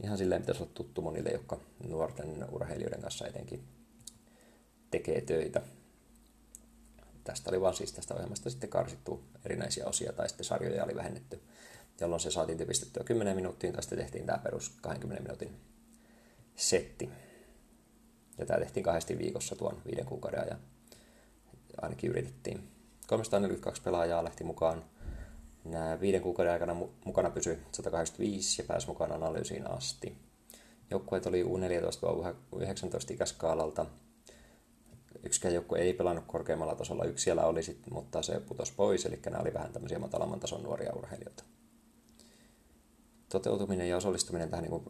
ihan 0.04 0.18
silleen 0.18 0.42
pitäisi 0.42 0.64
olla 0.64 0.72
tuttu 0.74 1.02
monille, 1.02 1.30
jotka 1.30 1.60
nuorten 1.88 2.46
urheilijoiden 2.52 3.02
kanssa 3.02 3.28
etenkin 3.28 3.64
tekee 4.92 5.22
töitä. 5.22 5.62
Tästä 7.24 7.50
oli 7.50 7.62
vaan 7.62 7.74
siis 7.76 7.94
tästä 7.94 8.14
ohjelmasta 8.14 8.50
sitten 8.50 8.70
karsittu 8.70 9.24
erinäisiä 9.46 9.86
osia 9.86 10.14
tai 10.14 10.30
sitten 10.30 10.46
sarjoja 10.46 10.84
oli 10.84 10.96
vähennetty, 10.96 11.42
jolloin 12.00 12.20
se 12.20 12.32
saatiin 12.32 12.58
typistettyä 12.58 13.04
10 13.04 13.36
minuuttiin 13.36 13.74
tai 13.74 13.84
sitten 13.84 14.00
tehtiin 14.00 14.26
tämä 14.26 14.38
perus 14.38 14.70
20 14.82 15.24
minuutin 15.24 15.56
setti. 16.56 17.10
Ja 18.38 18.46
tämä 18.46 18.60
tehtiin 18.60 18.84
kahdesti 18.84 19.18
viikossa 19.18 19.56
tuon 19.56 19.82
viiden 19.86 20.06
kuukauden 20.06 20.42
ajan. 20.42 20.60
Ainakin 21.82 22.10
yritettiin. 22.10 22.68
342 23.08 23.82
pelaajaa 23.82 24.24
lähti 24.24 24.44
mukaan. 24.44 24.84
Nämä 25.66 26.00
viiden 26.00 26.22
kuukauden 26.22 26.54
aikana 26.54 26.76
mukana 27.06 27.30
pysyi 27.30 27.60
185 27.72 28.62
ja 28.62 28.66
pääsi 28.68 28.88
mukaan 28.88 29.12
analyysiin 29.12 29.72
asti. 29.72 30.18
Joukkueet 30.92 31.26
oli 31.26 31.44
U14-19 31.44 31.48
ikäskaalalta. 33.14 33.86
Yksikään 35.24 35.54
joukkue 35.54 35.80
ei 35.80 35.94
pelannut 35.94 36.26
korkeammalla 36.28 36.76
tasolla. 36.76 37.06
Yksi 37.06 37.24
siellä 37.24 37.46
oli, 37.46 37.64
sit, 37.64 37.80
mutta 37.92 38.22
se 38.22 38.40
putosi 38.40 38.74
pois, 38.76 39.06
eli 39.06 39.20
nämä 39.26 39.42
oli 39.42 39.54
vähän 39.54 39.74
tämmöisiä 39.74 40.00
matalamman 40.00 40.40
tason 40.40 40.64
nuoria 40.64 40.94
urheilijoita 40.96 41.44
toteutuminen 43.32 43.90
ja 43.90 43.98
osallistuminen 43.98 44.50
tähän 44.50 44.66
niin 44.66 44.82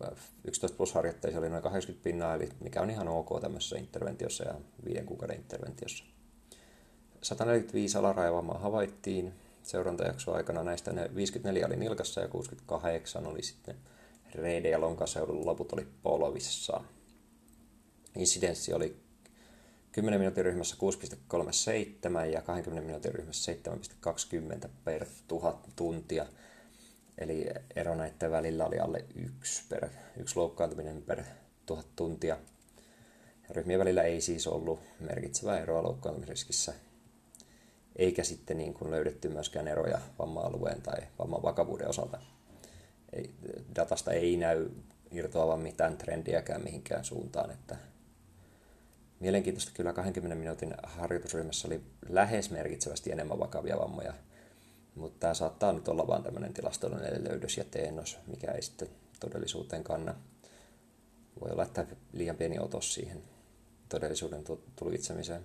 11 0.44 0.78
plus 0.78 0.94
harjoitteisiin 0.94 1.40
oli 1.40 1.50
noin 1.50 1.64
80 1.64 2.04
pinnaa, 2.04 2.36
eli 2.36 2.50
mikä 2.60 2.82
on 2.82 2.90
ihan 2.90 3.08
ok 3.08 3.42
tämmöisessä 3.42 3.78
interventiossa 3.78 4.44
ja 4.44 4.54
viiden 4.86 5.06
kuukauden 5.06 5.38
interventiossa. 5.38 6.06
145 7.22 7.98
alaraivaamaa 7.98 8.58
havaittiin 8.58 9.34
seurantajakson 9.64 10.36
aikana. 10.36 10.64
Näistä 10.64 10.94
ne 10.94 11.10
54 11.16 11.68
oli 11.68 11.76
nilkassa 11.76 12.22
ja 12.22 12.28
68 12.28 13.28
oli 13.28 13.44
sitten 13.44 13.76
reide- 14.36 14.70
ja 14.70 14.82
lonkaseudun 14.82 15.46
loput 15.46 15.74
oli 15.74 15.88
polvissa. 16.04 16.82
Insidenssi 18.16 18.74
oli 18.74 18.96
10 19.92 20.20
minuutin 20.20 20.46
ryhmässä 20.46 20.76
6,37 20.76 22.26
ja 22.34 22.42
20 22.42 22.86
minuutin 22.86 23.16
ryhmässä 23.16 23.52
7,20 24.64 24.70
per 24.84 25.06
tuhat 25.28 25.70
tuntia– 25.76 26.26
Eli 27.22 27.46
ero 27.76 27.96
näiden 27.96 28.32
välillä 28.32 28.66
oli 28.66 28.80
alle 28.80 29.06
yksi, 29.16 29.64
per, 29.70 29.90
yksi 30.18 30.36
loukkaantuminen 30.36 31.02
per 31.02 31.24
tuhat 31.66 31.88
tuntia. 31.96 32.38
Ryhmien 33.50 33.80
välillä 33.80 34.04
ei 34.04 34.22
siis 34.22 34.48
ollut 34.48 34.80
merkitsevää 35.00 35.60
eroa 35.60 35.84
loukkaantumisriskissä, 35.84 36.74
eikä 38.02 38.24
sitten 38.24 38.58
niin 38.58 38.74
kuin 38.74 38.92
löydetty 38.92 39.30
myöskään 39.30 39.68
eroja 39.68 40.02
vamma-alueen 40.20 40.82
tai 40.82 40.98
vamman 41.20 41.44
vakavuuden 41.44 41.90
osalta. 41.90 42.20
Ei, 43.14 43.30
datasta 43.76 44.12
ei 44.12 44.38
näy 44.38 44.70
irtoavan 45.12 45.60
mitään 45.60 45.98
trendiäkään 45.98 46.64
mihinkään 46.64 47.06
suuntaan, 47.06 47.52
että 47.52 47.78
Mielenkiintoista 49.20 49.72
kyllä 49.74 49.94
20 49.94 50.36
minuutin 50.36 50.74
harjoitusryhmässä 50.84 51.68
oli 51.68 51.82
lähes 52.10 52.52
merkitsevästi 52.52 53.12
enemmän 53.12 53.40
vakavia 53.40 53.78
vammoja 53.78 54.14
mutta 54.96 55.20
tämä 55.20 55.34
saattaa 55.34 55.72
nyt 55.72 55.88
olla 55.88 56.08
vain 56.08 56.24
tämmöinen 56.24 56.54
tilastollinen 56.54 57.24
löydös 57.24 57.58
ja 57.58 57.64
teennos, 57.64 58.18
mikä 58.28 58.52
ei 58.52 58.62
sitten 58.62 58.88
todellisuuteen 59.20 59.84
kanna. 59.84 60.16
Voi 61.42 61.52
olla, 61.52 61.64
että 61.64 61.86
liian 62.14 62.36
pieni 62.36 62.60
otos 62.60 62.94
siihen 62.94 63.24
todellisuuden 63.90 64.44
tulkitsemiseen. 64.76 65.42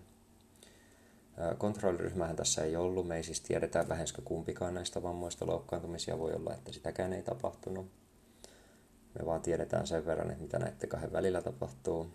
Kontrolliryhmähän 1.58 2.36
tässä 2.36 2.64
ei 2.64 2.76
ollut. 2.76 3.08
Me 3.08 3.16
ei 3.16 3.22
siis 3.22 3.40
tiedetä 3.40 3.84
läheskö 3.88 4.22
kumpikaan 4.22 4.74
näistä 4.74 5.02
vammoista 5.02 5.46
loukkaantumisia. 5.46 6.18
Voi 6.18 6.32
olla, 6.32 6.54
että 6.54 6.72
sitäkään 6.72 7.12
ei 7.12 7.22
tapahtunut. 7.22 7.86
Me 9.18 9.26
vaan 9.26 9.42
tiedetään 9.42 9.86
sen 9.86 10.06
verran, 10.06 10.30
että 10.30 10.42
mitä 10.42 10.58
näiden 10.58 10.88
kahden 10.88 11.12
välillä 11.12 11.42
tapahtuu. 11.42 12.10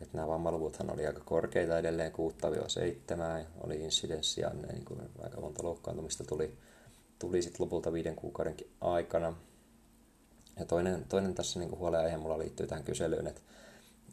Että 0.00 0.16
nämä 0.16 0.28
vammaluvuthan 0.28 0.90
oli 0.90 1.06
aika 1.06 1.20
korkeita 1.24 1.78
edelleen, 1.78 2.12
6-7 2.12 3.46
oli 3.60 3.80
insidenssia, 3.80 4.50
niin 4.50 4.84
kuin 4.84 5.00
aika 5.22 5.40
monta 5.40 5.62
loukkaantumista 5.62 6.24
tuli, 6.24 6.58
tuli 7.18 7.42
sitten 7.42 7.64
lopulta 7.64 7.92
viiden 7.92 8.16
kuukaudenkin 8.16 8.70
aikana. 8.80 9.36
Ja 10.58 10.64
toinen, 10.64 11.04
toinen 11.08 11.34
tässä 11.34 11.58
niin 11.58 11.78
huolenaihe 11.78 12.16
mulla 12.16 12.38
liittyy 12.38 12.66
tähän 12.66 12.84
kyselyyn, 12.84 13.26
että, 13.26 13.40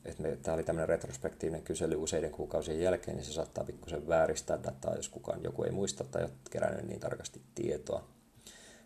että 0.05 0.24
me, 0.24 0.38
tämä 0.43 0.55
oli 0.55 0.63
tämmöinen 0.63 0.89
retrospektiivinen 0.89 1.63
kysely 1.63 1.95
useiden 1.95 2.31
kuukausien 2.31 2.81
jälkeen, 2.81 3.17
niin 3.17 3.25
se 3.25 3.33
saattaa 3.33 3.63
pikkusen 3.63 4.07
vääristää 4.07 4.63
dataa, 4.63 4.95
jos 4.95 5.10
kukaan 5.10 5.43
joku 5.43 5.63
ei 5.63 5.72
muista 5.72 6.03
tai 6.03 6.24
ole 6.24 6.31
kerännyt 6.50 6.88
niin 6.88 7.00
tarkasti 7.00 7.41
tietoa. 7.55 8.03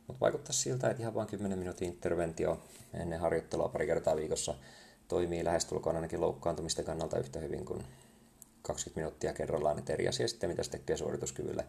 Mutta 0.08 0.20
vaikuttaa 0.20 0.54
siltä, 0.54 0.90
että 0.90 1.04
ihan 1.04 1.14
vain 1.14 1.28
10 1.28 1.60
minuutin 1.60 1.88
interventio 1.88 2.62
ennen 2.94 3.20
harjoittelua 3.20 3.70
pari 3.70 3.86
kertaa 3.86 4.16
viikossa– 4.16 4.56
toimii 5.08 5.46
lähestulkoon 5.46 5.96
ainakin 5.96 6.22
loukkaantumisten 6.22 6.86
kannalta 6.86 7.20
yhtä 7.20 7.40
hyvin 7.40 7.66
kuin 7.66 7.84
20 8.62 9.00
minuuttia 9.00 9.34
kerrallaan, 9.34 9.80
että 9.80 9.94
eri 9.94 10.08
asia 10.08 10.28
sitten, 10.28 10.50
mitä 10.50 10.64
se 10.64 10.72
tekee 10.72 10.98
suorituskyvylle. 10.98 11.66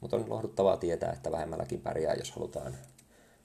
Mutta 0.00 0.16
on 0.16 0.30
lohduttavaa 0.30 0.76
tietää, 0.76 1.12
että 1.12 1.32
vähemmälläkin 1.32 1.80
pärjää, 1.80 2.14
jos 2.14 2.32
halutaan, 2.32 2.74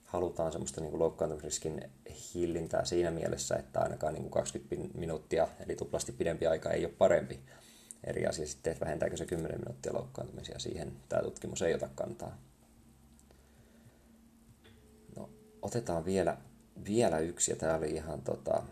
halutaan 0.07 0.51
semmoista 0.51 0.81
niin 0.81 0.91
kuin 0.91 0.99
loukkaantumisriskin 0.99 1.91
hillintää 2.33 2.85
siinä 2.85 3.11
mielessä, 3.11 3.55
että 3.55 3.79
ainakaan 3.79 4.13
niin 4.13 4.21
kuin 4.21 4.31
20 4.31 4.97
minuuttia, 4.97 5.47
eli 5.65 5.75
tuplasti 5.75 6.11
pidempi 6.11 6.47
aika 6.47 6.71
ei 6.71 6.85
ole 6.85 6.93
parempi. 6.97 7.39
Eri 8.03 8.27
asia 8.27 8.47
sitten, 8.47 8.71
että 8.71 8.85
vähentääkö 8.85 9.17
se 9.17 9.25
10 9.25 9.59
minuuttia 9.59 9.93
loukkaantumisia, 9.93 10.59
siihen 10.59 10.93
tämä 11.09 11.21
tutkimus 11.21 11.61
ei 11.61 11.73
ota 11.73 11.89
kantaa. 11.95 12.37
No, 15.15 15.29
otetaan 15.61 16.05
vielä, 16.05 16.37
vielä 16.85 17.19
yksi, 17.19 17.51
ja 17.51 17.55
tämä 17.55 17.75
oli 17.75 17.91
ihan 17.91 18.21
tota, 18.21 18.63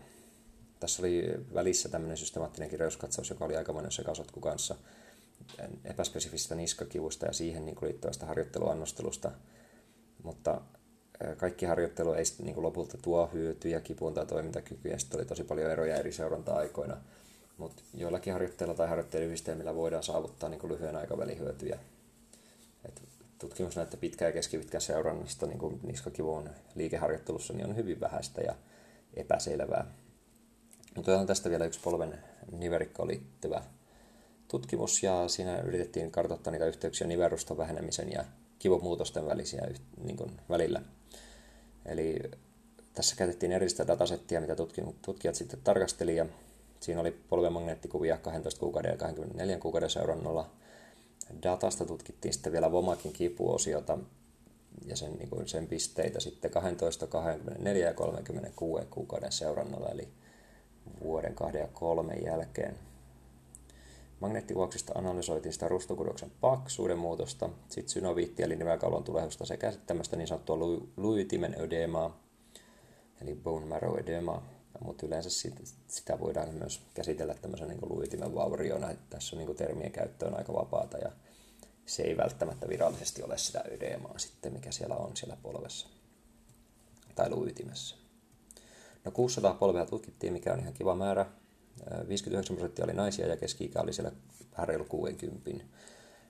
tässä 0.79 1.01
oli 1.01 1.23
välissä 1.53 1.89
tämmöinen 1.89 2.17
systemaattinen 2.17 2.69
kirjauskatsaus, 2.69 3.29
joka 3.29 3.45
oli 3.45 3.55
aikamoinen 3.55 3.91
sekasotku 3.91 4.39
kanssa 4.39 4.75
epäspesifistä 5.83 6.55
niskakivusta 6.55 7.25
ja 7.25 7.33
siihen 7.33 7.65
niin 7.65 7.77
liittyvästä 7.81 8.25
harjoitteluannostelusta. 8.25 9.31
Mutta 10.23 10.61
kaikki 11.37 11.65
harjoittelu 11.65 12.13
ei 12.13 12.23
niin 12.43 12.63
lopulta 12.63 12.97
tuo 12.97 13.29
hyötyjä 13.33 13.81
kipuun 13.81 14.13
tai 14.13 14.25
toimintakykyä, 14.25 14.97
sitten 14.97 15.19
oli 15.19 15.25
tosi 15.25 15.43
paljon 15.43 15.71
eroja 15.71 15.95
eri 15.95 16.11
seuranta-aikoina. 16.11 16.97
Mutta 17.57 17.83
joillakin 17.93 18.33
harjoitteilla 18.33 18.73
tai 18.73 18.87
harjoitteluyhdistelmillä 18.89 19.75
voidaan 19.75 20.03
saavuttaa 20.03 20.49
niin 20.49 20.69
lyhyen 20.69 20.95
aikavälin 20.95 21.39
hyötyjä. 21.39 21.79
Et 22.85 23.01
tutkimus 23.39 23.75
näyttää 23.75 23.99
pitkään 23.99 24.29
ja 24.29 24.33
keskipitkän 24.33 24.81
seurannasta 24.81 25.45
niin 25.45 25.79
niskakivun 25.83 26.49
liikeharjoittelussa 26.75 27.53
niin 27.53 27.67
on 27.67 27.75
hyvin 27.75 27.99
vähäistä 27.99 28.41
ja 28.41 28.55
epäselvää. 29.13 29.91
Mutta 30.95 31.19
on 31.19 31.27
tästä 31.27 31.49
vielä 31.49 31.65
yksi 31.65 31.79
polven 31.83 32.19
niverikkoon 32.51 33.07
liittyvä 33.07 33.61
tutkimus, 34.47 35.03
ja 35.03 35.27
siinä 35.27 35.57
yritettiin 35.61 36.11
kartoittaa 36.11 36.51
niitä 36.51 36.65
yhteyksiä 36.65 37.07
niveruston 37.07 37.57
vähenemisen 37.57 38.11
ja 38.11 38.25
kivumuutosten 38.59 39.25
välisiä 39.25 39.67
niin 40.03 40.17
kuin, 40.17 40.31
välillä. 40.49 40.81
Eli 41.85 42.19
tässä 42.93 43.15
käytettiin 43.15 43.51
erillistä 43.51 43.87
datasettia, 43.87 44.41
mitä 44.41 44.55
tutkijat 45.01 45.35
sitten 45.35 45.59
tarkasteli, 45.63 46.15
ja 46.15 46.25
siinä 46.79 47.01
oli 47.01 47.11
polvemagneettikuvia 47.29 48.17
12 48.17 48.59
kuukauden 48.59 48.91
ja 48.91 48.97
24 48.97 49.57
kuukauden 49.57 49.89
seurannalla. 49.89 50.49
Datasta 51.43 51.85
tutkittiin 51.85 52.33
sitten 52.33 52.51
vielä 52.51 52.71
Vomakin 52.71 53.13
kipuosiota, 53.13 53.97
ja 54.85 54.95
sen, 54.95 55.13
niin 55.13 55.29
kuin 55.29 55.47
sen 55.47 55.67
pisteitä 55.67 56.19
sitten 56.19 56.51
12, 56.51 57.07
24 57.07 57.87
ja 57.87 57.93
36 57.93 58.85
kuukauden 58.89 59.31
seurannalla, 59.31 59.89
eli 59.89 60.07
vuoden 61.03 61.35
kahden 61.35 61.61
ja 61.61 61.67
kolmen 61.73 62.23
jälkeen. 62.23 62.75
Magneettivuoksista 64.25 64.93
analysoitiin 64.95 65.53
sitä 65.53 65.67
rustokudoksen 65.67 66.31
paksuuden 66.41 66.97
muutosta, 66.97 67.49
sitten 67.69 67.89
synoviitti 67.89 68.43
eli 68.43 68.55
nivelkaulon 68.55 69.03
tulehusta 69.03 69.45
sekä 69.45 69.71
sitten 69.71 69.87
tämmöistä 69.87 70.15
niin 70.15 70.27
sanottua 70.27 70.57
luitimen 70.97 71.55
ödemaa, 71.59 72.19
eli 73.21 73.35
bone 73.35 73.65
marrow 73.65 73.99
edema, 73.99 74.43
mutta 74.79 75.05
yleensä 75.05 75.29
sit, 75.29 75.53
sitä 75.87 76.19
voidaan 76.19 76.53
myös 76.53 76.81
käsitellä 76.93 77.33
tämmöisen 77.33 77.67
niin 77.67 77.79
luitimen 77.89 78.35
vauriona, 78.35 78.87
tässä 79.09 79.35
on 79.35 79.45
niin 79.45 79.55
termien 79.55 79.91
käyttö 79.91 80.27
on 80.27 80.37
aika 80.37 80.53
vapaata 80.53 80.97
ja 80.97 81.11
se 81.85 82.03
ei 82.03 82.17
välttämättä 82.17 82.69
virallisesti 82.69 83.23
ole 83.23 83.37
sitä 83.37 83.63
ödemaa 83.71 84.19
sitten, 84.19 84.53
mikä 84.53 84.71
siellä 84.71 84.95
on 84.95 85.17
siellä 85.17 85.37
polvessa 85.43 85.87
tai 87.15 87.29
luitimessa. 87.29 87.95
No 89.03 89.11
600 89.11 89.53
polvea 89.53 89.85
tutkittiin, 89.85 90.33
mikä 90.33 90.53
on 90.53 90.59
ihan 90.59 90.73
kiva 90.73 90.95
määrä. 90.95 91.25
59 92.07 92.55
prosenttia 92.55 92.85
oli 92.85 92.93
naisia 92.93 93.27
ja 93.27 93.37
keski-ikä 93.37 93.81
oli 93.81 93.93
siellä 93.93 94.11
vähän 94.51 94.67
reilu 94.67 94.85
60. 94.85 95.51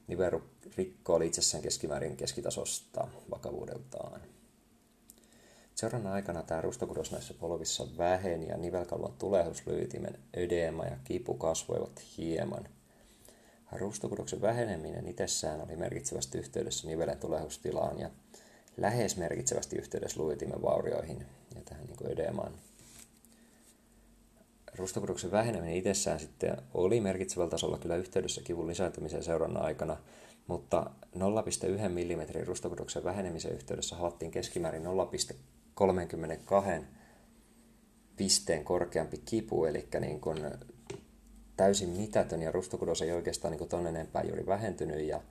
Nivelrikko 0.08 1.14
oli 1.14 1.28
itsessään 1.28 1.64
keskimäärin 1.64 2.18
keskitasosta 2.18 3.08
vakavuudeltaan. 3.32 4.22
Seurannan 5.76 6.14
aikana 6.14 6.44
tämä 6.44 6.62
rustokudos 6.62 7.12
näissä 7.12 7.34
polvissa 7.34 7.88
väheni 7.98 8.48
ja 8.48 8.58
nivelkalvon 8.58 9.14
tulehuslyytimen 9.20 10.20
ödeema 10.38 10.86
ja 10.86 10.98
kipu 11.04 11.34
kasvoivat 11.34 12.02
hieman. 12.18 12.70
Rustokudoksen 13.72 14.42
väheneminen 14.42 15.08
itsessään 15.08 15.62
oli 15.62 15.76
merkitsevästi 15.76 16.38
yhteydessä 16.38 16.88
nivelen 16.88 17.18
tulehustilaan 17.18 18.00
ja 18.00 18.10
lähes 18.78 19.18
merkitsevästi 19.18 19.76
yhteydessä 19.76 20.20
luitimen 20.20 20.62
vaurioihin 20.62 21.26
ja 21.56 21.62
tähän 21.66 21.86
niin 21.86 22.12
ödeemaan. 22.12 22.54
Rustokudoksen 24.78 25.32
väheneminen 25.32 25.76
itsessään 25.76 26.20
sitten 26.20 26.58
oli 26.74 27.02
merkitsevällä 27.02 27.50
tasolla 27.50 27.78
kyllä 27.78 27.96
yhteydessä 27.96 28.42
kivun 28.42 28.68
lisääntymisen 28.68 29.24
seurannan 29.24 29.64
aikana, 29.64 29.98
mutta 30.48 30.92
0,1 31.16 31.20
mm 31.90 32.46
rustokudoksen 32.46 33.04
vähenemisen 33.04 33.52
yhteydessä 33.52 33.96
havaittiin 33.96 34.32
keskimäärin 34.32 34.84
0,32 35.80 36.84
pisteen 38.16 38.64
korkeampi 38.64 39.18
kipu, 39.26 39.66
eli 39.66 39.88
niin 40.00 40.22
kuin 40.22 40.38
täysin 41.58 41.90
mitätön 41.90 42.42
ja 42.42 42.52
rustokudos 42.52 43.02
ei 43.02 43.12
oikeastaan 43.12 43.58
niin 43.58 43.70
tuonne 43.70 43.90
enempää 43.90 44.24
juuri 44.24 44.46
vähentynyt 44.46 45.08
ja 45.08 45.22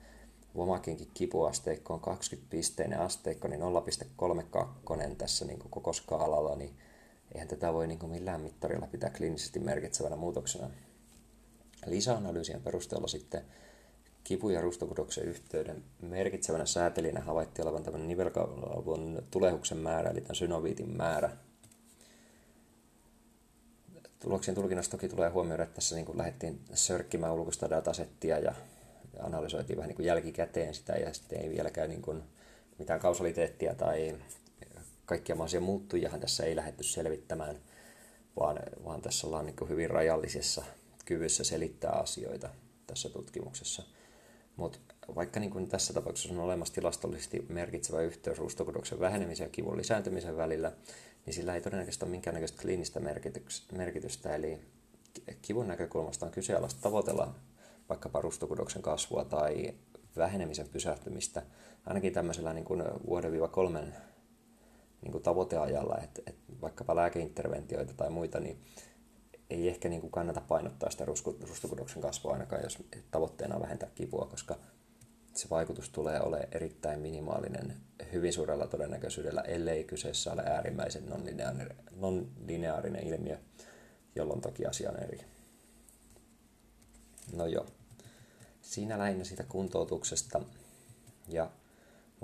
Vomakinkin 0.55 1.11
kipuasteikko 1.13 1.93
on 1.93 1.99
20 1.99 2.49
pisteinen 2.49 2.99
asteikko, 2.99 3.47
niin 3.47 3.61
0,32 3.61 5.15
tässä 5.17 5.45
niin 5.45 5.59
koko 5.69 5.93
skaalalla, 5.93 6.55
niin 6.55 6.77
eihän 7.35 7.47
tätä 7.47 7.73
voi 7.73 7.87
niin 7.87 8.09
millään 8.09 8.41
mittarilla 8.41 8.87
pitää 8.87 9.09
kliinisesti 9.09 9.59
merkitsevänä 9.59 10.15
muutoksena. 10.15 10.69
Lisäanalyysien 11.85 12.61
perusteella 12.61 13.07
sitten 13.07 13.45
kipu- 14.23 14.49
ja 14.49 14.61
rustokudoksen 14.61 15.23
yhteyden 15.23 15.83
merkitsevänä 16.01 16.65
säätelinä 16.65 17.21
havaittiin 17.21 17.65
olevan 17.65 17.83
tämmöinen 17.83 18.07
nivelkalvon 18.07 19.23
tulehuksen 19.31 19.77
määrä, 19.77 20.09
eli 20.09 20.21
tämän 20.21 20.35
synoviitin 20.35 20.97
määrä. 20.97 21.31
Tuloksien 24.19 24.55
tulkinnassa 24.55 24.91
toki 24.91 25.09
tulee 25.09 25.29
huomioida, 25.29 25.63
että 25.63 25.75
tässä 25.75 25.95
niin 25.95 26.17
lähdettiin 26.17 26.59
sörkkimään 26.73 27.33
ulkoista 27.33 27.69
datasettia 27.69 28.39
ja 28.39 28.53
analysoitiin 29.19 29.77
vähän 29.77 29.89
niin 29.89 30.05
jälkikäteen 30.05 30.73
sitä 30.73 30.93
ja 30.93 31.13
sitten 31.13 31.41
ei 31.41 31.49
vieläkään 31.49 31.89
niin 31.89 32.23
mitään 32.79 32.99
kausaliteettia 32.99 33.75
tai 33.75 34.17
kaikkia 35.05 35.35
mahdollisia 35.35 35.61
muuttujahan 35.61 36.19
tässä 36.19 36.43
ei 36.43 36.55
lähdetty 36.55 36.83
selvittämään, 36.83 37.59
vaan, 38.39 38.59
vaan 38.85 39.01
tässä 39.01 39.27
ollaan 39.27 39.45
niin 39.45 39.69
hyvin 39.69 39.89
rajallisessa 39.89 40.63
kyvyssä 41.05 41.43
selittää 41.43 41.91
asioita 41.91 42.49
tässä 42.87 43.09
tutkimuksessa. 43.09 43.83
Mutta 44.55 44.79
vaikka 45.15 45.39
niin 45.39 45.51
kuin 45.51 45.67
tässä 45.67 45.93
tapauksessa 45.93 46.33
on 46.33 46.39
olemassa 46.39 46.73
tilastollisesti 46.73 47.45
merkitsevä 47.49 48.01
yhteys 48.01 48.37
rustokudoksen 48.37 48.99
vähenemisen 48.99 49.45
ja 49.45 49.49
kivun 49.49 49.77
lisääntymisen 49.77 50.37
välillä, 50.37 50.71
niin 51.25 51.33
sillä 51.33 51.55
ei 51.55 51.61
todennäköisesti 51.61 52.05
ole 52.05 52.11
minkäännäköistä 52.11 52.61
kliinistä 52.61 52.99
merkitystä. 53.71 54.35
Eli 54.35 54.59
kivun 55.41 55.67
näkökulmasta 55.67 56.25
on 56.25 56.31
kyseenalaista 56.31 56.81
tavoitella 56.81 57.35
vaikkapa 57.89 58.21
rustokudoksen 58.21 58.81
kasvua 58.81 59.25
tai 59.25 59.73
vähenemisen 60.17 60.67
pysähtymistä, 60.67 61.43
ainakin 61.85 62.13
tämmöisellä 62.13 62.53
niin 62.53 62.65
kuin 62.65 62.83
vuoden-kolmen 63.07 63.95
niin 65.05 65.11
kuin 65.11 65.23
tavoiteajalla, 65.23 65.97
että, 66.03 66.21
että 66.27 66.53
vaikkapa 66.61 66.95
lääkeinterventioita 66.95 67.93
tai 67.93 68.09
muita, 68.09 68.39
niin 68.39 68.61
ei 69.49 69.69
ehkä 69.69 69.89
niin 69.89 70.01
kuin 70.01 70.11
kannata 70.11 70.41
painottaa 70.41 70.89
sitä 70.89 71.05
rustokudoksen 71.41 72.01
kasvua 72.01 72.33
ainakaan, 72.33 72.63
jos 72.63 72.77
tavoitteena 73.11 73.55
on 73.55 73.61
vähentää 73.61 73.89
kipua, 73.95 74.27
koska 74.31 74.55
se 75.33 75.49
vaikutus 75.49 75.89
tulee 75.89 76.21
olemaan 76.21 76.49
erittäin 76.51 76.99
minimaalinen 76.99 77.75
hyvin 78.11 78.33
suurella 78.33 78.67
todennäköisyydellä, 78.67 79.41
ellei 79.41 79.83
kyseessä 79.83 80.33
ole 80.33 80.43
äärimmäisen 80.45 81.03
non-lineaarinen 81.95 83.07
ilmiö, 83.07 83.37
jolloin 84.15 84.41
toki 84.41 84.65
asia 84.65 84.91
on 84.91 85.03
eri. 85.03 85.19
No 87.33 87.45
joo, 87.45 87.65
siinä 88.61 88.99
lähinnä 88.99 89.23
siitä 89.23 89.43
kuntoutuksesta 89.43 90.41
ja 91.27 91.49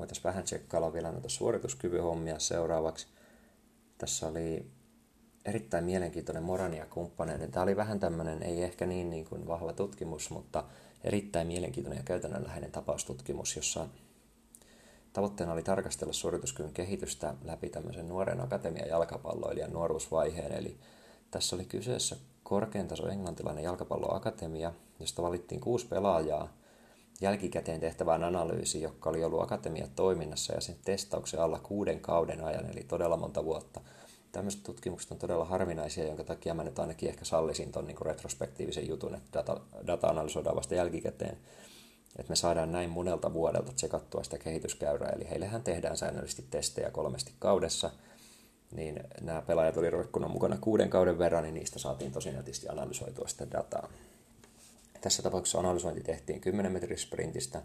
voitaisiin 0.01 0.23
vähän 0.23 0.43
tsekkailla 0.43 0.93
vielä 0.93 1.11
noita 1.11 1.29
suorituskyvyhommia 1.29 2.39
seuraavaksi. 2.39 3.07
Tässä 3.97 4.27
oli 4.27 4.65
erittäin 5.45 5.83
mielenkiintoinen 5.83 6.43
Morani 6.43 6.77
ja 6.77 6.85
kumppaneiden. 6.85 7.51
Tämä 7.51 7.63
oli 7.63 7.75
vähän 7.75 7.99
tämmöinen, 7.99 8.43
ei 8.43 8.63
ehkä 8.63 8.85
niin, 8.85 9.09
niin 9.09 9.25
kuin 9.25 9.47
vahva 9.47 9.73
tutkimus, 9.73 10.29
mutta 10.29 10.63
erittäin 11.03 11.47
mielenkiintoinen 11.47 11.97
ja 11.97 12.03
käytännönläheinen 12.03 12.71
tapaustutkimus, 12.71 13.55
jossa 13.55 13.87
tavoitteena 15.13 15.53
oli 15.53 15.63
tarkastella 15.63 16.13
suorituskyvyn 16.13 16.73
kehitystä 16.73 17.33
läpi 17.43 17.69
tämmöisen 17.69 18.09
nuoren 18.09 18.41
akatemian 18.41 18.89
jalkapalloilijan 18.89 19.73
nuoruusvaiheen. 19.73 20.51
Eli 20.51 20.77
tässä 21.31 21.55
oli 21.55 21.65
kyseessä 21.65 22.15
korkean 22.43 22.87
taso 22.87 23.07
englantilainen 23.07 23.63
jalkapalloakatemia, 23.63 24.73
josta 24.99 25.21
valittiin 25.21 25.61
kuusi 25.61 25.87
pelaajaa 25.87 26.60
jälkikäteen 27.21 27.79
tehtävään 27.79 28.23
analyysiin, 28.23 28.81
joka 28.81 29.09
oli 29.09 29.23
ollut 29.23 29.41
akatemia 29.41 29.87
toiminnassa 29.95 30.53
ja 30.53 30.61
sen 30.61 30.75
testauksen 30.85 31.41
alla 31.41 31.59
kuuden 31.59 31.99
kauden 31.99 32.43
ajan, 32.43 32.69
eli 32.71 32.83
todella 32.83 33.17
monta 33.17 33.45
vuotta. 33.45 33.81
Tämmöiset 34.31 34.63
tutkimukset 34.63 35.11
on 35.11 35.17
todella 35.17 35.45
harvinaisia, 35.45 36.05
jonka 36.05 36.23
takia 36.23 36.53
mä 36.53 36.63
nyt 36.63 36.79
ainakin 36.79 37.09
ehkä 37.09 37.25
sallisin 37.25 37.71
tuon 37.71 37.87
niin 37.87 38.01
retrospektiivisen 38.01 38.87
jutun, 38.87 39.15
että 39.15 39.39
data, 39.39 39.61
data 39.87 40.07
analysoidaan 40.07 40.55
vasta 40.55 40.75
jälkikäteen. 40.75 41.37
Että 42.19 42.29
me 42.29 42.35
saadaan 42.35 42.71
näin 42.71 42.89
monelta 42.89 43.33
vuodelta 43.33 43.73
tsekattua 43.73 44.23
sitä 44.23 44.37
kehityskäyrää, 44.37 45.09
eli 45.09 45.29
heillehän 45.29 45.63
tehdään 45.63 45.97
säännöllisesti 45.97 46.45
testejä 46.49 46.91
kolmesti 46.91 47.33
kaudessa– 47.39 47.91
niin 48.71 48.99
nämä 49.21 49.41
pelaajat 49.41 49.77
oli 49.77 49.89
roikkunut 49.89 50.31
mukana 50.31 50.57
kuuden 50.61 50.89
kauden 50.89 51.17
verran, 51.17 51.43
niin 51.43 51.53
niistä 51.53 51.79
saatiin 51.79 52.11
tosi 52.11 52.31
nätisti 52.31 52.69
analysoitua 52.69 53.27
sitä 53.27 53.51
dataa. 53.51 53.89
Tässä 55.01 55.23
tapauksessa 55.23 55.59
analysointi 55.59 56.01
tehtiin 56.01 56.41
10 56.41 56.71
metrin 56.71 56.97
sprintistä, 56.97 57.61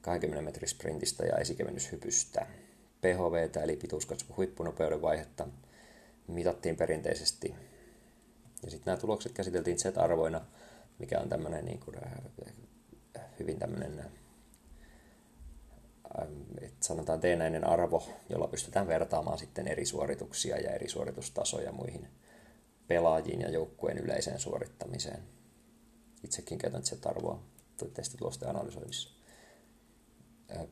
20 0.00 0.44
metrin 0.44 0.68
sprintistä 0.68 1.26
ja 1.26 1.36
esikevennyshypystä. 1.36 2.46
PHV, 3.00 3.62
eli 3.62 3.76
pituuskasvu 3.76 4.34
huippunopeuden 4.36 5.02
vaihetta, 5.02 5.48
mitattiin 6.28 6.76
perinteisesti. 6.76 7.54
Ja 8.64 8.70
sitten 8.70 8.90
nämä 8.90 9.00
tulokset 9.00 9.32
käsiteltiin 9.32 9.78
Z-arvoina, 9.78 10.40
mikä 10.98 11.20
on 11.20 11.28
tämmöinen 11.28 11.64
niin 11.64 11.80
kuin, 11.80 11.96
äh, 13.16 13.24
hyvin 13.38 13.58
tämmöinen 13.58 14.04
että 16.60 16.86
sanotaan 16.86 17.20
teenäinen 17.20 17.66
arvo, 17.66 18.08
jolla 18.28 18.48
pystytään 18.48 18.88
vertaamaan 18.88 19.38
sitten 19.38 19.68
eri 19.68 19.86
suorituksia 19.86 20.56
ja 20.56 20.70
eri 20.70 20.88
suoritustasoja 20.88 21.72
muihin 21.72 22.08
pelaajiin 22.88 23.40
ja 23.40 23.50
joukkueen 23.50 23.98
yleiseen 23.98 24.40
suorittamiseen. 24.40 25.22
Itsekin 26.24 26.58
käytän 26.58 26.84
sitä 26.84 27.08
arvoa 27.08 27.42
testitulosten 27.94 28.48
analysoinnissa. 28.48 29.10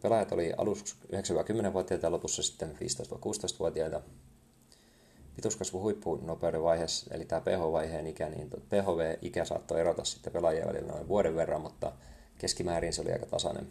Pelaajat 0.03 0.33
oli 0.33 0.53
alussa 0.57 0.97
9-10-vuotiaita 1.13 2.07
ja 2.07 2.11
lopussa 2.11 2.43
sitten 2.43 2.71
15-16-vuotiaita. 2.71 4.03
Pituuskasvu 5.37 5.81
huippunopeuden 5.81 6.63
vaiheessa, 6.63 7.15
eli 7.15 7.25
tämä 7.25 7.41
PH-vaiheen 7.41 8.07
ikä, 8.07 8.29
niin 8.29 8.51
PHV-ikä 8.51 9.45
saattoi 9.45 9.81
erota 9.81 10.05
sitten 10.05 10.33
pelaajien 10.33 10.69
välillä 10.69 10.93
noin 10.93 11.09
vuoden 11.09 11.37
verran, 11.37 11.61
mutta 11.61 11.93
keskimäärin 12.39 12.93
se 12.93 13.01
oli 13.01 13.13
aika 13.13 13.27
tasainen 13.27 13.69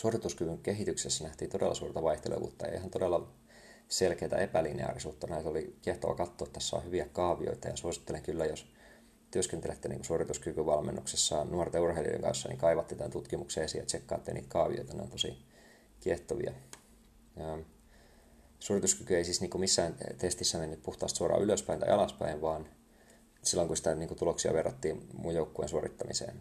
suorituskyvyn 0.00 0.58
kehityksessä 0.58 1.24
nähtiin 1.24 1.50
todella 1.50 1.74
suurta 1.74 2.02
vaihtelevuutta 2.02 2.66
ja 2.66 2.74
ihan 2.74 2.90
todella 2.90 3.28
selkeää 3.88 4.38
epälineaarisuutta. 4.40 5.26
Näitä 5.26 5.48
oli 5.48 5.76
kiehtova 5.82 6.14
katsoa. 6.14 6.48
Tässä 6.52 6.76
on 6.76 6.84
hyviä 6.84 7.06
kaavioita 7.12 7.68
ja 7.68 7.76
suosittelen 7.76 8.22
kyllä, 8.22 8.46
jos 8.46 8.66
työskentelette 9.30 9.88
niin 9.88 10.04
suorituskykyvalmennuksessa 10.04 11.44
nuorten 11.44 11.80
urheilijoiden 11.82 12.22
kanssa, 12.22 12.48
niin 12.48 12.58
kaivatte 12.58 12.94
tämän 12.94 13.10
tutkimuksen 13.10 13.64
esiin 13.64 13.82
ja 13.82 13.86
tsekkaatte 13.86 14.32
niitä 14.32 14.48
kaavioita. 14.48 14.94
Ne 14.94 15.02
on 15.02 15.10
tosi 15.10 15.38
kiehtovia. 16.00 16.52
Suorituskyky 18.58 19.16
ei 19.16 19.24
siis 19.24 19.40
niin 19.40 19.50
kuin 19.50 19.60
missään 19.60 19.94
testissä 20.18 20.58
mennyt 20.58 20.82
puhtaasti 20.82 21.18
suoraan 21.18 21.42
ylöspäin 21.42 21.80
tai 21.80 21.88
alaspäin, 21.88 22.40
vaan 22.40 22.68
silloin 23.42 23.68
kun 23.68 23.76
sitä 23.76 23.94
niin 23.94 24.08
kuin 24.08 24.18
tuloksia 24.18 24.52
verrattiin 24.52 25.08
muun 25.14 25.34
joukkueen 25.34 25.68
suorittamiseen. 25.68 26.40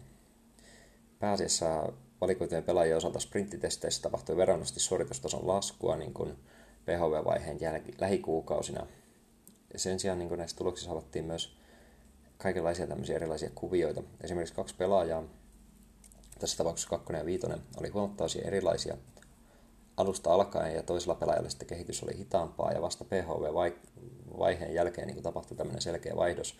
Pääasiassa 1.19 1.93
valikoitujen 2.21 2.63
pelaajien 2.63 2.97
osalta 2.97 3.19
sprinttitesteissä 3.19 4.01
tapahtui 4.01 4.37
verrannosti 4.37 4.79
suoritustason 4.79 5.47
laskua 5.47 5.97
niin 5.97 6.13
kuin 6.13 6.37
PHV-vaiheen 6.85 7.57
jäl- 7.57 7.95
lähikuukausina. 8.01 8.87
Sen 9.75 9.99
sijaan 9.99 10.19
niin 10.19 10.29
kuin 10.29 10.37
näissä 10.37 10.57
tuloksissa 10.57 10.89
havaittiin 10.89 11.25
myös 11.25 11.57
kaikenlaisia 12.39 12.87
tämmöisiä 12.87 13.15
erilaisia 13.15 13.49
kuvioita. 13.55 14.03
Esimerkiksi 14.23 14.55
kaksi 14.55 14.75
pelaajaa, 14.75 15.23
tässä 16.39 16.57
tapauksessa 16.57 16.89
kakkonen 16.89 17.19
ja 17.19 17.25
viitonen, 17.25 17.61
oli 17.77 17.89
huomattavasti 17.89 18.41
erilaisia 18.43 18.97
alusta 19.97 20.33
alkaen 20.33 20.75
ja 20.75 20.83
toisella 20.83 21.15
pelaajalla 21.15 21.49
sitten 21.49 21.67
kehitys 21.67 22.03
oli 22.03 22.17
hitaampaa 22.17 22.71
ja 22.71 22.81
vasta 22.81 23.05
PHV-vaiheen 23.05 24.73
jälkeen 24.73 25.07
niin 25.07 25.23
tapahtui 25.23 25.57
tämmöinen 25.57 25.81
selkeä 25.81 26.15
vaihdos, 26.15 26.59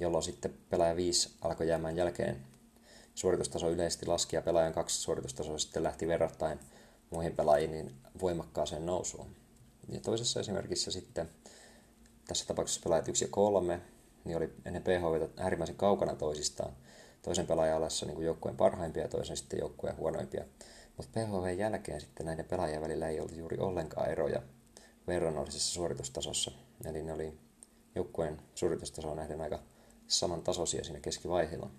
jolloin 0.00 0.22
sitten 0.24 0.54
pelaaja 0.70 0.96
5 0.96 1.30
alkoi 1.40 1.68
jäämään 1.68 1.96
jälkeen 1.96 2.46
suoritustaso 3.14 3.70
yleisesti 3.70 4.06
laski 4.06 4.36
ja 4.36 4.42
pelaajan 4.42 4.72
kaksi 4.72 5.00
suoritustasoa 5.00 5.58
sitten 5.58 5.82
lähti 5.82 6.08
verrattain 6.08 6.60
muihin 7.10 7.36
pelaajiin 7.36 7.70
niin 7.70 7.94
voimakkaaseen 8.20 8.86
nousuun. 8.86 9.36
Ja 9.88 10.00
toisessa 10.00 10.40
esimerkissä 10.40 10.90
sitten, 10.90 11.30
tässä 12.26 12.46
tapauksessa 12.46 12.80
pelaajat 12.84 13.08
1 13.08 13.24
ja 13.24 13.28
3, 13.30 13.80
niin 14.28 14.36
oli 14.36 14.52
ennen 14.64 14.82
PHV 14.82 15.28
äärimmäisen 15.36 15.76
kaukana 15.76 16.14
toisistaan. 16.14 16.72
Toisen 17.22 17.46
pelaajan 17.46 17.76
alassa 17.76 18.06
niin 18.06 18.22
joukkueen 18.22 18.56
parhaimpia 18.56 19.02
ja 19.02 19.08
toisen 19.08 19.36
sitten 19.36 19.58
joukkueen 19.58 19.96
huonoimpia. 19.96 20.44
Mutta 20.96 21.20
PHV 21.20 21.58
jälkeen 21.58 22.00
sitten 22.00 22.26
näiden 22.26 22.44
pelaajien 22.44 22.82
välillä 22.82 23.08
ei 23.08 23.20
ollut 23.20 23.36
juuri 23.36 23.58
ollenkaan 23.58 24.10
eroja 24.10 24.42
verrannollisessa 25.06 25.74
suoritustasossa. 25.74 26.50
Eli 26.84 27.02
ne 27.02 27.12
oli 27.12 27.38
joukkueen 27.94 28.42
suoritustasoon 28.54 29.16
nähden 29.16 29.40
aika 29.40 29.58
samantasoisia 30.06 30.84
siinä 30.84 31.00
keskivaiheella. 31.00 31.70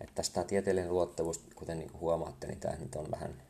Että 0.00 0.14
tästä 0.14 0.44
tieteellinen 0.44 0.92
luottavuus, 0.92 1.38
kuten 1.54 1.78
niin 1.78 1.90
kuin 1.90 2.00
huomaatte, 2.00 2.46
niin 2.46 2.60
tämä 2.60 2.76
nyt 2.76 2.94
on 2.94 3.10
vähän 3.10 3.42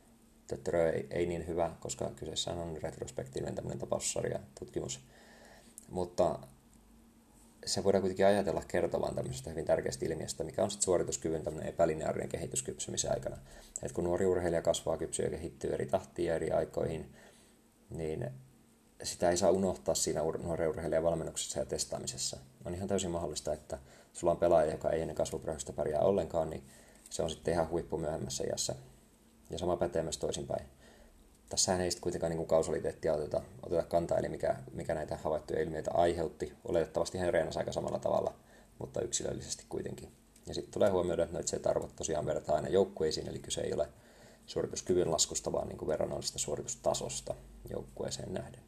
töttörö 0.47 0.91
ei, 0.91 1.07
ei 1.11 1.27
niin 1.27 1.47
hyvä, 1.47 1.71
koska 1.81 2.11
kyseessä 2.17 2.51
on 2.53 2.77
retrospektiivinen 2.83 3.55
tämmöinen 3.55 3.79
tapaussarja 3.79 4.41
tutkimus. 4.59 5.01
Mutta 5.89 6.39
se 7.67 7.85
voidaan 7.85 8.03
kuitenkin 8.03 8.27
ajatella 8.27 8.63
kertovan 8.69 9.15
tämmöisestä 9.15 9.51
hyvin 9.51 9.65
tärkeästä 9.65 10.07
ilmiöstä, 10.07 10.45
mikä 10.45 10.63
on 10.63 10.71
sitten 10.71 10.85
suorituskyvyn 10.85 11.43
tämmöinen 11.43 11.69
epälineaarinen 11.69 12.29
kehitys 12.29 12.63
kypsymisen 12.63 13.11
aikana. 13.11 13.37
Et 13.83 13.93
kun 13.93 14.05
nuori 14.05 14.27
urheilija 14.27 14.63
kasvaa, 14.63 14.97
kypsyy 14.97 15.25
ja 15.25 15.31
kehittyy 15.31 15.73
eri 15.73 15.87
tahtiin 15.87 16.29
ja 16.29 16.35
eri 16.35 16.51
aikoihin, 16.51 17.15
niin 17.91 18.31
sitä 19.03 19.31
ei 19.31 19.37
saa 19.37 19.51
unohtaa 19.51 19.95
siinä 19.95 20.23
nuoren 20.43 20.69
urheilijan 20.69 21.03
valmennuksessa 21.03 21.59
ja 21.59 21.67
testaamisessa. 21.67 22.37
On 22.65 22.75
ihan 22.75 22.89
täysin 22.89 23.11
mahdollista, 23.11 23.53
että 23.53 23.79
sulla 24.13 24.31
on 24.31 24.37
pelaaja, 24.37 24.73
joka 24.73 24.91
ei 24.91 25.01
ennen 25.01 25.17
kasvuprosessista 25.17 25.73
pärjää 25.73 26.01
ollenkaan, 26.01 26.51
niin 26.51 26.63
se 27.11 27.23
on 27.23 27.31
sitten 27.31 27.55
ihan 27.55 27.71
huippu 27.71 27.97
myöhemmässä 27.99 28.45
iässä. 28.45 28.75
Ja 29.51 29.59
sama 29.59 29.77
pätee 29.77 30.03
myös 30.03 30.19
toisinpäin. 30.19 30.67
Tässähän 31.51 31.81
ei 31.81 31.91
sitten 31.91 32.03
kuitenkaan 32.03 32.33
niin 32.33 32.47
kausaliteettia 32.47 33.15
oteta, 33.15 33.43
oteta 33.67 33.83
kantaa, 33.83 34.19
eli 34.19 34.29
mikä, 34.29 34.57
mikä 34.73 34.95
näitä 34.95 35.17
havaittuja 35.17 35.61
ilmiöitä 35.61 35.91
aiheutti. 35.95 36.53
Oletettavasti 36.65 37.19
hän 37.19 37.33
reenasi 37.33 37.59
aika 37.59 37.73
samalla 37.73 37.99
tavalla, 37.99 38.35
mutta 38.79 39.01
yksilöllisesti 39.01 39.65
kuitenkin. 39.69 40.13
Ja 40.47 40.55
sitten 40.55 40.73
tulee 40.73 40.91
huomioida, 40.91 41.23
että 41.23 41.35
noita 41.35 41.71
arvot 41.71 41.97
tosiaan 41.97 42.27
verrataan 42.27 42.57
aina 42.57 42.69
joukkueisiin, 42.69 43.29
eli 43.29 43.39
kyse 43.39 43.61
ei 43.61 43.73
ole 43.73 43.89
suorituskyvyn 44.47 45.11
laskusta, 45.11 45.53
vaan 45.53 45.69
niin 45.69 45.87
verrannollisesta 45.87 46.39
suoritustasosta 46.39 47.35
joukkueeseen 47.71 48.35
nähden. 48.35 48.61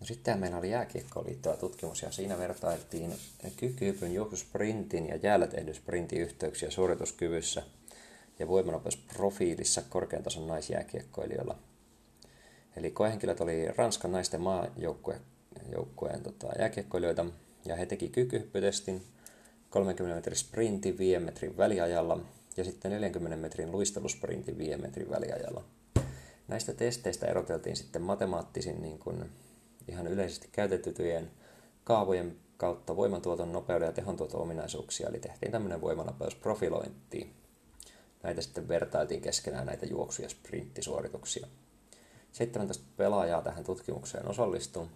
No 0.00 0.06
sitten 0.06 0.38
meillä 0.38 0.58
oli 0.58 0.70
jääkiekkoon 0.70 1.26
liittyvä 1.26 1.56
tutkimus 1.56 2.02
ja 2.02 2.12
siinä 2.12 2.38
vertailtiin 2.38 3.14
kykypyn 3.56 4.14
juoksusprintin 4.14 5.08
ja 5.08 5.16
jäällä 5.16 5.46
tehdyn 5.46 5.74
sprintin 5.74 6.20
yhteyksiä 6.20 6.70
suorituskyvyssä 6.70 7.62
ja 8.38 8.48
voimanopeusprofiilissa 8.48 9.82
korkean 9.88 10.22
tason 10.22 10.46
naisjääkiekkoilijoilla. 10.46 11.56
Eli 12.76 12.90
koehenkilöt 12.90 13.40
oli 13.40 13.68
Ranskan 13.76 14.12
naisten 14.12 14.40
maajoukkueen 14.40 16.22
tota, 16.22 16.46
jääkiekkoilijoita 16.58 17.26
ja 17.64 17.76
he 17.76 17.86
teki 17.86 18.08
kykyhyppytestin 18.08 19.02
30 19.70 20.14
metrin 20.14 20.36
sprintin 20.36 20.98
5 20.98 21.18
metrin 21.18 21.56
väliajalla 21.56 22.20
ja 22.56 22.64
sitten 22.64 22.90
40 22.90 23.36
metrin 23.36 23.72
luistelusprintin 23.72 24.58
5 24.58 24.76
metrin 24.76 25.10
väliajalla. 25.10 25.64
Näistä 26.48 26.74
testeistä 26.74 27.26
eroteltiin 27.26 27.76
sitten 27.76 28.02
matemaattisin 28.02 28.82
niin 28.82 28.98
kuin 28.98 29.30
ihan 29.88 30.06
yleisesti 30.06 30.48
käytettyjen 30.52 31.30
kaavojen 31.84 32.36
kautta 32.56 32.96
voimantuoton 32.96 33.52
nopeuden 33.52 33.86
ja 33.86 33.92
tehontuoton 33.92 34.40
ominaisuuksia, 34.40 35.08
eli 35.08 35.18
tehtiin 35.18 35.52
tämmöinen 35.52 35.80
voimanopeusprofilointi. 35.80 37.30
Näitä 38.26 38.42
sitten 38.42 38.68
vertailtiin 38.68 39.20
keskenään 39.20 39.66
näitä 39.66 39.86
juoksu- 39.86 40.22
ja 40.22 40.28
sprinttisuorituksia. 40.28 41.46
17 42.32 42.84
pelaajaa 42.96 43.42
tähän 43.42 43.64
tutkimukseen 43.64 44.28
osallistui. 44.28 44.86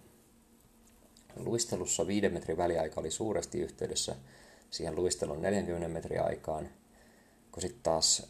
Luistelussa 1.37 2.07
5 2.07 2.29
metrin 2.29 2.57
väliaika 2.57 3.01
oli 3.01 3.11
suuresti 3.11 3.61
yhteydessä 3.61 4.17
siihen 4.71 4.97
luistelun 4.97 5.43
40 5.43 5.89
metrin 5.89 6.23
aikaan, 6.23 6.69
kun 7.53 7.63
sitten 7.63 7.83
taas 7.83 8.27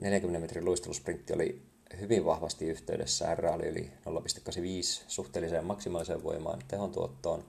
40 0.00 0.40
metrin 0.40 0.64
luistelusprintti 0.64 1.32
oli 1.32 1.62
hyvin 2.00 2.24
vahvasti 2.24 2.68
yhteydessä. 2.68 3.34
R 3.34 3.46
oli 3.46 3.66
yli 3.66 3.90
0,85 4.06 5.04
suhteelliseen 5.08 5.64
maksimaaliseen 5.64 6.22
voimaan, 6.22 6.62
tehon 6.68 6.92
tuottoon 6.92 7.44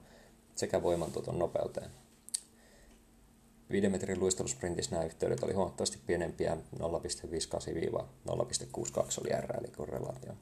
sekä 0.54 0.82
voimantuoton 0.82 1.38
nopeuteen. 1.38 1.90
5 3.70 3.88
metrin 3.88 4.20
luistelusprintissä 4.20 4.90
nämä 4.90 5.04
yhteydet 5.04 5.42
oli 5.42 5.52
huomattavasti 5.52 5.98
pienempiä, 6.06 6.56
0,58-0,62 6.78 6.84
oli 9.20 9.40
R, 9.40 9.56
eli 9.58 9.68
korrelaatio. 9.76 10.32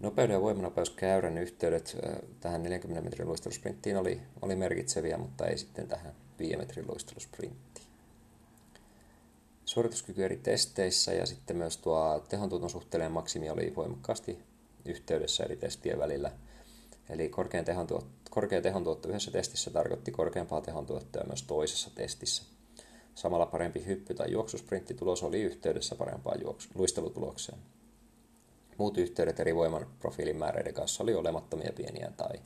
Nopeuden 0.00 0.34
ja 0.34 0.40
voimanopeuskäyrän 0.40 1.38
yhteydet 1.38 1.96
tähän 2.40 2.62
40 2.62 3.04
metrin 3.04 3.28
luistelusprinttiin 3.28 3.96
oli, 3.96 4.20
oli 4.42 4.56
merkitseviä, 4.56 5.18
mutta 5.18 5.46
ei 5.46 5.58
sitten 5.58 5.88
tähän 5.88 6.14
5 6.38 6.56
metrin 6.56 6.86
luistelusprinttiin 6.88 7.72
suorituskyky 9.72 10.24
eri 10.24 10.36
testeissä 10.36 11.12
ja 11.12 11.26
sitten 11.26 11.56
myös 11.56 11.76
tuo 11.76 12.24
tehontuoton 12.28 12.70
suhteellinen 12.70 13.12
maksimi 13.12 13.50
oli 13.50 13.72
voimakkaasti 13.76 14.38
yhteydessä 14.84 15.44
eri 15.44 15.56
testien 15.56 15.98
välillä. 15.98 16.32
Eli 17.08 17.28
korkean 17.28 17.64
tehontuotto, 17.64 18.21
korkea 18.32 18.62
tehontuotto 18.62 19.08
yhdessä 19.08 19.30
testissä 19.30 19.70
tarkoitti 19.70 20.10
korkeampaa 20.10 20.60
tehontuottoa 20.60 21.24
myös 21.26 21.42
toisessa 21.42 21.90
testissä. 21.94 22.42
Samalla 23.14 23.46
parempi 23.46 23.86
hyppy- 23.86 24.14
tai 24.14 24.30
juoksusprinttitulos 24.30 25.22
oli 25.22 25.42
yhteydessä 25.42 25.94
parempaan 25.94 26.40
juoksu- 26.40 26.68
luistelutulokseen. 26.74 27.58
Muut 28.78 28.98
yhteydet 28.98 29.40
eri 29.40 29.54
voiman 29.54 29.86
profiilin 30.00 30.36
määreiden 30.36 30.74
kanssa 30.74 31.02
oli 31.02 31.14
olemattomia 31.14 31.72
pieniä 31.76 32.12
tai, 32.16 32.40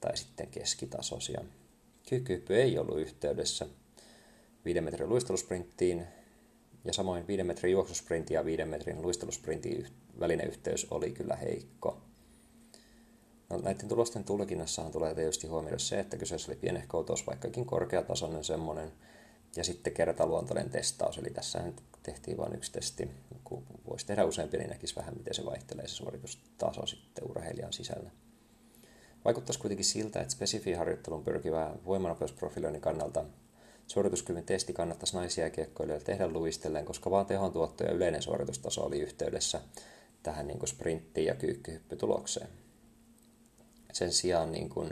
tai 0.00 0.16
sitten 0.16 0.46
keskitasoisia. 0.46 1.40
Kykyhyppy 2.08 2.56
ei 2.56 2.78
ollut 2.78 2.98
yhteydessä 2.98 3.66
5 4.64 4.80
metrin 4.80 5.08
luistelusprinttiin, 5.08 6.06
ja 6.84 6.92
samoin 6.92 7.26
5 7.26 7.42
metrin 7.44 7.72
juoksusprintti 7.72 8.34
ja 8.34 8.44
5 8.44 8.64
metrin 8.64 9.02
luistelusprintin 9.02 9.86
välinen 10.20 10.48
yhteys 10.48 10.86
oli 10.90 11.10
kyllä 11.10 11.36
heikko. 11.36 12.09
No, 13.50 13.58
näiden 13.58 13.88
tulosten 13.88 14.24
tulkinnassahan 14.24 14.92
tulee 14.92 15.14
tietysti 15.14 15.46
huomioida 15.46 15.78
se, 15.78 16.00
että 16.00 16.16
kyseessä 16.16 16.52
oli 16.52 16.58
pienehkoutos, 16.58 17.26
vaikkakin 17.26 17.64
korkeatasoinen 17.64 18.44
semmoinen, 18.44 18.92
ja 19.56 19.64
sitten 19.64 19.92
kertaluontoinen 19.92 20.70
testaus, 20.70 21.18
eli 21.18 21.30
tässä 21.30 21.62
tehtiin 22.02 22.36
vain 22.36 22.54
yksi 22.54 22.72
testi. 22.72 23.10
Kun 23.44 23.62
voisi 23.88 24.06
tehdä 24.06 24.24
useampi, 24.24 24.58
niin 24.58 24.70
näkisi 24.70 24.96
vähän, 24.96 25.16
miten 25.16 25.34
se 25.34 25.44
vaihtelee 25.44 25.88
se 25.88 25.94
suoritustaso 25.94 26.86
sitten 26.86 27.30
urheilijan 27.30 27.72
sisällä. 27.72 28.10
Vaikuttaisi 29.24 29.60
kuitenkin 29.60 29.84
siltä, 29.84 30.20
että 30.20 30.32
spesifi 30.32 30.72
harjoittelun 30.72 31.24
pyrkivää 31.24 31.74
voimanopeusprofiloinnin 31.84 32.82
kannalta 32.82 33.24
suorituskyvyn 33.86 34.44
testi 34.44 34.72
kannattaisi 34.72 35.16
naisjääkiekkoilijoille 35.16 36.04
tehdä 36.04 36.28
luistellen, 36.28 36.84
koska 36.84 37.10
vaan 37.10 37.26
tehon 37.26 37.52
tuotto 37.52 37.84
ja 37.84 37.92
yleinen 37.92 38.22
suoritustaso 38.22 38.82
oli 38.82 39.00
yhteydessä 39.00 39.60
tähän 40.22 40.46
niin 40.46 40.58
kuin 40.58 40.68
sprinttiin 40.68 41.26
ja 41.26 41.34
kyykkyhyppytulokseen. 41.34 42.48
Sen 43.92 44.12
sijaan 44.12 44.52
niin 44.52 44.68
kuin 44.68 44.90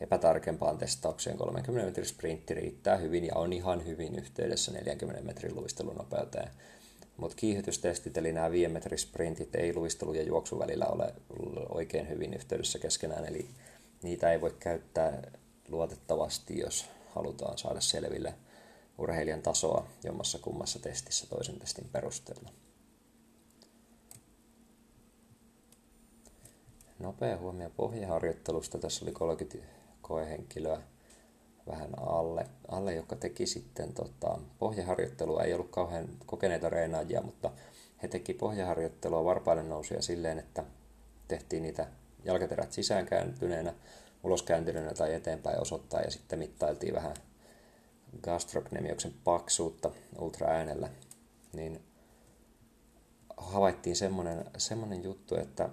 epätarkempaan 0.00 0.78
testaukseen 0.78 1.36
30 1.36 1.86
metrin 1.86 2.06
sprintti 2.06 2.54
riittää 2.54 2.96
hyvin 2.96 3.24
ja 3.24 3.34
on 3.34 3.52
ihan 3.52 3.86
hyvin 3.86 4.18
yhteydessä 4.18 4.72
40 4.72 5.22
metrin 5.22 5.56
luistelunopeuteen. 5.56 6.50
Mutta 7.16 7.36
kiihytystestit, 7.36 8.16
eli 8.16 8.32
nämä 8.32 8.50
5 8.50 8.68
metrin 8.72 8.98
sprintit, 8.98 9.54
ei 9.54 9.74
luistelu 9.74 10.12
ja 10.14 10.22
juoksu 10.22 10.58
välillä 10.58 10.86
ole 10.86 11.14
oikein 11.68 12.08
hyvin 12.08 12.34
yhteydessä 12.34 12.78
keskenään, 12.78 13.24
eli 13.24 13.48
niitä 14.02 14.32
ei 14.32 14.40
voi 14.40 14.56
käyttää 14.58 15.22
luotettavasti, 15.68 16.58
jos 16.58 16.86
halutaan 17.14 17.58
saada 17.58 17.80
selville, 17.80 18.34
urheilijan 18.98 19.42
tasoa 19.42 19.86
jommassa 20.04 20.38
kummassa 20.38 20.78
testissä 20.78 21.26
toisen 21.26 21.58
testin 21.58 21.88
perusteella. 21.92 22.50
Nopea 27.00 27.36
huomio 27.36 27.70
pohjaharjoittelusta. 27.76 28.78
Tässä 28.78 29.04
oli 29.04 29.12
30 29.12 29.68
koehenkilöä 30.02 30.80
vähän 31.66 31.98
alle, 31.98 32.46
alle 32.68 32.94
joka 32.94 33.16
teki 33.16 33.46
sitten 33.46 33.92
tota, 33.92 34.38
pohjaharjoittelua. 34.58 35.42
Ei 35.42 35.54
ollut 35.54 35.70
kauhean 35.70 36.08
kokeneita 36.26 36.68
reenaajia, 36.68 37.22
mutta 37.22 37.50
he 38.02 38.08
teki 38.08 38.34
pohjaharjoittelua 38.34 39.24
varpaille 39.24 39.62
nousuja 39.62 40.02
silleen, 40.02 40.38
että 40.38 40.64
tehtiin 41.28 41.62
niitä 41.62 41.86
jalkaterät 42.24 42.72
sisäänkääntyneenä, 42.72 43.74
uloskääntyneenä 44.22 44.94
tai 44.94 45.14
eteenpäin 45.14 45.60
osoittaa 45.60 46.00
ja 46.00 46.10
sitten 46.10 46.38
mittailtiin 46.38 46.94
vähän 46.94 47.14
gastrocnemioksen 48.22 49.14
paksuutta 49.24 49.90
ultraäänellä, 50.18 50.88
niin 51.52 51.84
havaittiin 53.36 53.96
semmoinen, 53.96 54.44
semmoinen 54.56 55.04
juttu, 55.04 55.36
että 55.36 55.68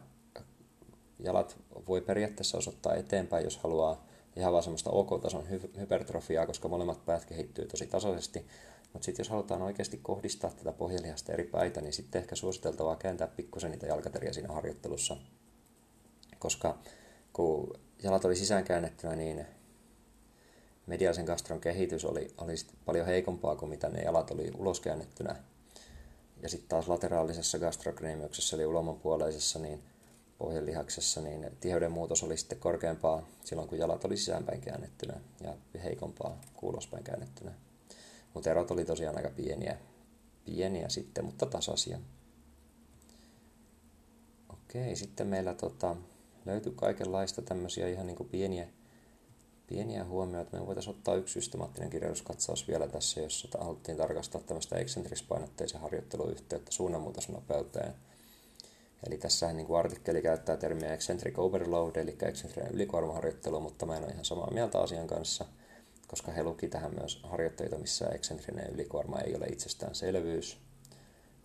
jalat 1.20 1.58
voi 1.88 2.02
periaatteessa 2.02 2.58
osoittaa 2.58 2.96
eteenpäin, 2.96 3.44
jos 3.44 3.58
haluaa 3.58 4.06
ihan 4.36 4.52
vaan 4.54 4.64
semmoista 4.64 4.90
OK-tason 4.90 5.48
hy- 5.52 5.80
hypertrofiaa, 5.80 6.46
koska 6.46 6.68
molemmat 6.68 7.06
päät 7.06 7.26
kehittyy 7.26 7.66
tosi 7.66 7.88
tasaisesti. 7.88 8.48
Mutta 8.94 9.06
sitten 9.06 9.24
jos 9.24 9.30
halutaan 9.30 9.62
oikeasti 9.62 10.00
kohdistaa 10.04 10.52
tätä 10.52 10.72
pohjelihasta 10.72 11.34
eri 11.34 11.44
päitä, 11.44 11.82
niin 11.82 11.94
sitten 11.94 12.22
ehkä 12.22 12.36
suositeltavaa 12.36 12.96
kääntää 12.96 13.28
pikkusen 13.28 13.72
niitä 13.72 13.88
jalkateriä 13.88 14.34
siinä 14.34 14.54
harjoittelussa. 14.54 15.18
Koska 16.40 16.78
kun 17.34 17.74
jalat 18.04 18.26
oli 18.26 18.36
sisäänkäännettynä, 18.36 19.16
niin 19.16 19.46
mediaalisen 20.86 21.26
gastron 21.26 21.62
kehitys 21.62 22.06
oli, 22.06 22.34
oli 22.38 22.54
paljon 22.86 23.06
heikompaa 23.06 23.56
kuin 23.56 23.70
mitä 23.70 23.90
ne 23.90 24.02
jalat 24.02 24.32
oli 24.32 24.52
uloskäännettynä. 24.58 25.36
Ja 26.42 26.50
sitten 26.50 26.70
taas 26.70 26.88
lateraalisessa 26.88 27.60
gastrocnemiuksessa 27.60 28.56
eli 28.56 28.66
ulomanpuoleisessa, 28.66 29.60
niin 29.60 29.84
pohjelihaksessa, 30.38 31.22
niin 31.22 31.52
tiheyden 31.60 31.92
muutos 31.92 32.24
oli 32.24 32.38
sitten 32.38 32.60
korkeampaa 32.60 33.28
silloin, 33.44 33.70
kun 33.70 33.78
jalat 33.78 34.06
oli 34.06 34.18
sisäänpäin 34.18 34.62
käännettynä 34.62 35.14
ja 35.44 35.54
heikompaa 35.84 36.42
kuulospäin 36.54 37.04
käännettynä. 37.04 37.52
Mutta 38.34 38.50
erot 38.50 38.72
oli 38.72 38.86
tosiaan 38.86 39.18
aika 39.18 39.30
pieniä, 39.30 39.78
pieniä 40.46 40.90
sitten, 40.90 41.26
mutta 41.26 41.46
tasaisia. 41.46 42.00
Okei, 44.50 44.96
sitten 44.96 45.28
meillä 45.28 45.54
tota, 45.54 45.96
löytyy 46.46 46.72
kaikenlaista 46.72 47.42
tämmöisiä 47.42 47.88
ihan 47.88 48.08
niin 48.08 48.18
kuin 48.18 48.30
pieniä, 48.30 48.68
pieniä 49.68 50.06
huomioita. 50.06 50.58
Me 50.58 50.66
voitaisiin 50.66 50.96
ottaa 50.96 51.16
yksi 51.16 51.34
systemaattinen 51.34 51.90
kirjoituskatsaus 51.90 52.68
vielä 52.68 52.88
tässä, 52.88 53.22
jossa 53.22 53.48
haluttiin 53.60 53.98
tarkastaa 53.98 54.42
tämmöistä 54.42 54.76
eksentrispainotteisen 54.78 55.82
harjoitteluyhteyttä 55.82 56.72
suunnanmuutosnopeuteen– 56.72 57.94
Eli 59.08 59.18
tässä 59.18 59.54
niin 59.54 59.68
kuin 59.68 59.80
artikkeli 59.80 60.22
käyttää 60.22 60.58
termiä 60.58 60.94
eccentric 60.94 61.40
overload, 61.40 61.96
eli 61.96 62.18
eksentrinen 62.22 62.72
ylikuormaharjoittelu, 62.72 63.60
mutta 63.60 63.86
mä 63.86 63.98
en 63.98 64.04
ole 64.04 64.12
ihan 64.12 64.26
samaa 64.26 64.54
mieltä 64.54 64.80
asian 64.80 65.08
kanssa, 65.08 65.46
koska 66.08 66.32
he 66.32 66.44
luki 66.44 66.68
tähän 66.68 66.94
myös 67.00 67.20
harjoitteita, 67.24 67.78
missä 67.78 68.08
eksentrinen 68.08 68.74
ylikuorma 68.74 69.20
ei 69.20 69.36
ole 69.36 69.46
itsestäänselvyys, 69.46 70.58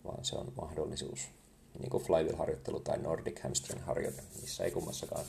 vaan 0.03 0.25
se 0.25 0.35
on 0.35 0.53
mahdollisuus. 0.61 1.27
Niin 1.79 1.89
kuin 1.89 2.03
flywheel-harjoittelu 2.03 2.79
tai 2.79 2.97
Nordic 2.97 3.39
hamstring-harjoite, 3.39 4.21
missä 4.41 4.63
ei 4.63 4.71
kummassakaan 4.71 5.25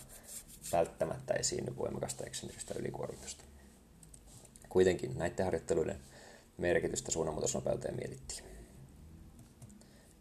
välttämättä 0.73 1.35
esiinny 1.35 1.77
voimakasta 1.77 2.25
eksentristä 2.25 2.75
ylikuormitusta. 2.79 3.45
Kuitenkin 4.69 5.19
näiden 5.19 5.45
harjoitteluiden 5.45 6.01
merkitystä 6.59 7.11
suunnanmuutosnopeuteen 7.11 7.97
mietittiin. 7.97 8.54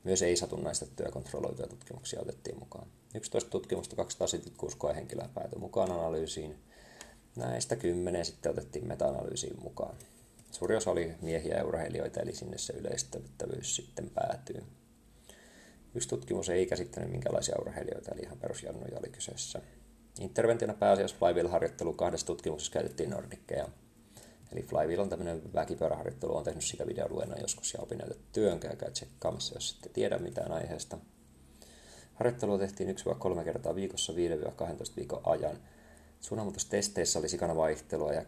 Myös 0.03 0.21
ei-satunnaistettuja 0.21 1.11
kontrolloituja 1.11 1.67
tutkimuksia 1.67 2.21
otettiin 2.21 2.59
mukaan. 2.59 2.87
11 3.15 3.49
tutkimusta 3.49 3.95
276 3.95 4.77
koehenkilöä 4.77 5.29
päätyi 5.33 5.59
mukaan 5.59 5.91
analyysiin. 5.91 6.55
Näistä 7.35 7.75
10 7.75 8.25
sitten 8.25 8.51
otettiin 8.51 8.87
meta-analyysiin 8.87 9.61
mukaan. 9.63 9.95
Suuri 10.51 10.75
osa 10.75 10.91
oli 10.91 11.15
miehiä 11.21 11.57
ja 11.57 11.65
urheilijoita, 11.65 12.19
eli 12.19 12.35
sinne 12.35 12.57
se 12.57 12.73
yleistettävyys 12.73 13.75
sitten 13.75 14.09
päätyy. 14.09 14.63
Yksi 15.95 16.09
tutkimus 16.09 16.49
ei 16.49 16.65
käsittänyt 16.65 17.11
minkälaisia 17.11 17.55
urheilijoita, 17.61 18.11
eli 18.11 18.21
ihan 18.21 18.37
perusjannoja 18.37 18.99
oli 18.99 19.09
kyseessä. 19.09 19.61
Interventiona 20.19 20.73
pääasiassa 20.73 21.17
flywheel-harjoittelu 21.19 21.93
kahdessa 21.93 22.25
tutkimuksessa 22.25 22.73
käytettiin 22.73 23.09
nordikkeja– 23.09 23.67
Eli 24.53 24.63
Flywheel 24.63 24.99
on 24.99 25.09
tämmöinen 25.09 25.53
väkipyöräharjoittelu, 25.53 26.37
on 26.37 26.43
tehnyt 26.43 26.63
sitä 26.63 26.87
videoluennon 26.87 27.41
joskus 27.41 27.73
ja 27.73 27.79
opinnäytet 27.81 28.31
työn, 28.31 28.59
käykää 28.59 28.91
tsekkaamassa, 28.91 29.55
jos 29.55 29.71
ette 29.75 29.89
tiedä 29.89 30.17
mitään 30.17 30.51
aiheesta. 30.51 30.97
Harjoittelua 32.13 32.57
tehtiin 32.57 32.95
1-3 33.39 33.43
kertaa 33.43 33.75
viikossa 33.75 34.13
5-12 34.13 34.15
viikon 34.95 35.21
ajan. 35.23 35.57
Suunnanmuutostesteissä 36.21 37.19
oli 37.19 37.29
sikana 37.29 37.55
vaihtelua 37.55 38.13
ja 38.13 38.25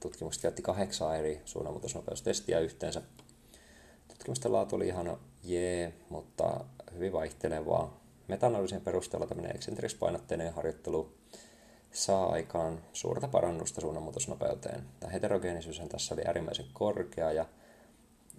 tutkimukset 0.00 0.42
käytti 0.42 0.62
kahdeksan 0.62 1.18
eri 1.18 1.40
suunnanmuutosnopeustestiä 1.44 2.60
yhteensä. 2.60 3.02
Tutkimusten 4.08 4.52
laatu 4.52 4.76
oli 4.76 4.86
ihan 4.86 5.18
jee, 5.44 5.94
mutta 6.08 6.64
hyvin 6.94 7.12
vaihtelevaa. 7.12 8.00
Metanalyysin 8.28 8.80
perusteella 8.80 9.26
tämmöinen 9.26 9.56
eksentrispainotteinen 9.56 10.52
harjoittelu 10.52 11.14
saa 11.92 12.32
aikaan 12.32 12.80
suurta 12.92 13.28
parannusta 13.28 13.80
suunnanmuutosnopeuteen. 13.80 14.82
Tämä 15.00 15.12
heterogeenisyys 15.12 15.82
tässä 15.88 16.14
oli 16.14 16.22
äärimmäisen 16.26 16.66
korkea 16.72 17.32
ja 17.32 17.46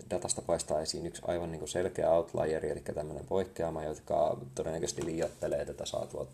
datasta 0.09 0.41
paistaa 0.41 0.81
esiin 0.81 1.05
yksi 1.05 1.21
aivan 1.25 1.51
niin 1.51 1.59
kuin 1.59 1.69
selkeä 1.69 2.11
outlieri, 2.11 2.69
eli 2.69 2.79
tämmöinen 2.79 3.25
poikkeama, 3.27 3.83
jotka 3.83 4.37
todennäköisesti 4.55 5.05
liioittelee 5.05 5.65
tätä 5.65 5.85
saatua 5.85 6.27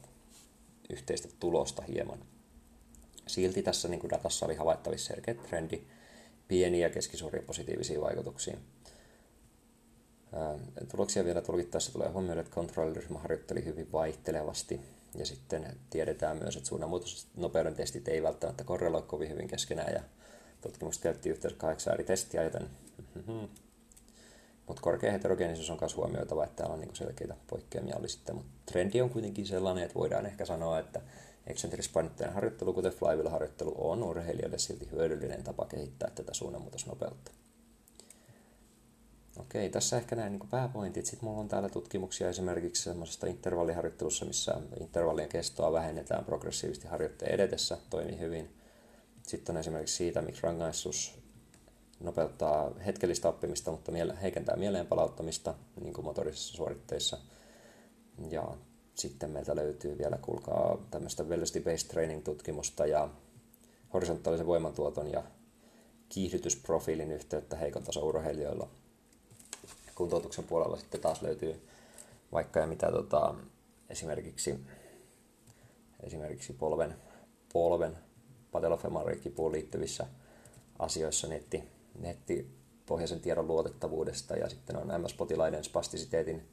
yhteistä 0.89 1.27
tulosta 1.39 1.81
hieman. 1.81 2.19
Silti 3.27 3.63
tässä 3.63 3.87
niin 3.87 3.99
kuin 3.99 4.11
datassa 4.11 4.45
oli 4.45 4.55
havaittavissa 4.55 5.13
selkeä 5.13 5.33
trendi, 5.33 5.81
pieniä 6.47 6.87
ja 6.87 6.93
keskisuuria 6.93 7.41
positiivisia 7.41 8.01
vaikutuksia. 8.01 8.57
Tuloksia 10.91 11.25
vielä 11.25 11.41
tulkittaessa 11.41 11.93
tulee 11.93 12.09
huomioida, 12.09 12.41
että 12.41 12.53
kontrolliryhmä 12.53 13.19
harjoitteli 13.19 13.65
hyvin 13.65 13.91
vaihtelevasti 13.91 14.79
ja 15.15 15.25
sitten 15.25 15.77
tiedetään 15.89 16.37
myös, 16.37 16.55
että 16.55 16.69
suunnanmuutosnopeuden 16.69 17.75
testit 17.75 18.07
ei 18.07 18.23
välttämättä 18.23 18.63
korreloi 18.63 19.01
kovin 19.01 19.29
hyvin 19.29 19.47
keskenään 19.47 19.93
ja 19.93 20.01
tutkimukset 20.61 21.03
käytti 21.03 21.29
yhteensä 21.29 21.57
kahdeksan 21.57 21.93
eri 21.93 22.03
testiä, 22.03 22.43
joten 22.43 22.69
mm-hmm. 23.15 23.47
mutta 24.67 24.81
korkea 24.81 25.11
heterogeenisuus 25.11 25.69
on 25.69 25.77
myös 25.81 25.95
huomioitava, 25.95 26.43
että 26.43 26.55
täällä 26.55 26.73
on 26.73 26.79
niinku 26.79 26.95
selkeitä 26.95 27.35
poikkeamia 27.47 27.97
oli 27.97 28.09
sitten, 28.09 28.35
mutta 28.35 28.51
trendi 28.65 29.01
on 29.01 29.09
kuitenkin 29.09 29.45
sellainen, 29.45 29.83
että 29.83 29.99
voidaan 29.99 30.25
ehkä 30.25 30.45
sanoa, 30.45 30.79
että 30.79 31.01
eksentrispainotteinen 31.47 32.33
harjoittelu, 32.33 32.73
kuten 32.73 32.91
flywheel-harjoittelu, 32.91 33.73
on 33.77 34.03
urheilijoille 34.03 34.57
silti 34.57 34.91
hyödyllinen 34.91 35.43
tapa 35.43 35.65
kehittää 35.65 36.09
tätä 36.15 36.33
suunnanmuutosnopeutta. 36.33 37.31
Okei, 39.39 39.69
tässä 39.69 39.97
ehkä 39.97 40.15
näin 40.15 40.31
niin 40.31 40.49
pääpointit. 40.49 41.05
Sitten 41.05 41.29
mulla 41.29 41.41
on 41.41 41.47
täällä 41.47 41.69
tutkimuksia 41.69 42.29
esimerkiksi 42.29 42.83
semmoisesta 42.83 43.27
intervalliharjoittelussa, 43.27 44.25
missä 44.25 44.61
intervallien 44.79 45.29
kestoa 45.29 45.71
vähennetään 45.71 46.25
progressiivisesti 46.25 46.87
harjoitteen 46.87 47.31
edetessä, 47.31 47.77
toimii 47.89 48.19
hyvin. 48.19 48.55
Sitten 49.23 49.55
on 49.55 49.59
esimerkiksi 49.59 49.95
siitä, 49.95 50.21
miksi 50.21 50.41
rangaistus 50.43 51.19
nopeuttaa 51.99 52.71
hetkellistä 52.85 53.29
oppimista, 53.29 53.71
mutta 53.71 53.91
heikentää 54.21 54.55
mieleen 54.55 54.87
palauttamista 54.87 55.53
niin 55.81 55.93
kuin 55.93 56.05
motorisissa 56.05 56.55
suoritteissa. 56.55 57.17
Ja 58.29 58.57
sitten 58.95 59.29
meiltä 59.29 59.55
löytyy 59.55 59.97
vielä, 59.97 60.17
kuulkaa, 60.21 60.77
tämmöistä 60.91 61.23
velocity-based 61.23 61.87
training-tutkimusta 61.87 62.85
ja 62.85 63.09
horisontaalisen 63.93 64.47
voimantuoton 64.47 65.11
ja 65.11 65.23
kiihdytysprofiilin 66.09 67.11
yhteyttä 67.11 67.55
heikon 67.55 67.83
tason 67.83 68.03
urheilijoilla– 68.03 68.69
kuntoutuksen 69.97 70.43
puolella 70.43 70.77
sitten 70.77 71.01
taas 71.01 71.21
löytyy 71.21 71.67
vaikka 72.31 72.59
ja 72.59 72.67
mitä 72.67 72.91
tota, 72.91 73.35
esimerkiksi, 73.89 74.59
esimerkiksi 76.03 76.53
polven, 76.53 76.95
polven 77.53 77.97
patelofemarikipuun 78.51 79.51
liittyvissä 79.51 80.07
asioissa 80.79 81.27
netti, 81.27 81.63
nettipohjaisen 81.99 83.19
tiedon 83.19 83.47
luotettavuudesta 83.47 84.35
ja 84.35 84.49
sitten 84.49 84.77
on 84.77 84.87
MS-potilaiden 85.01 85.63
spastisiteetin 85.63 86.47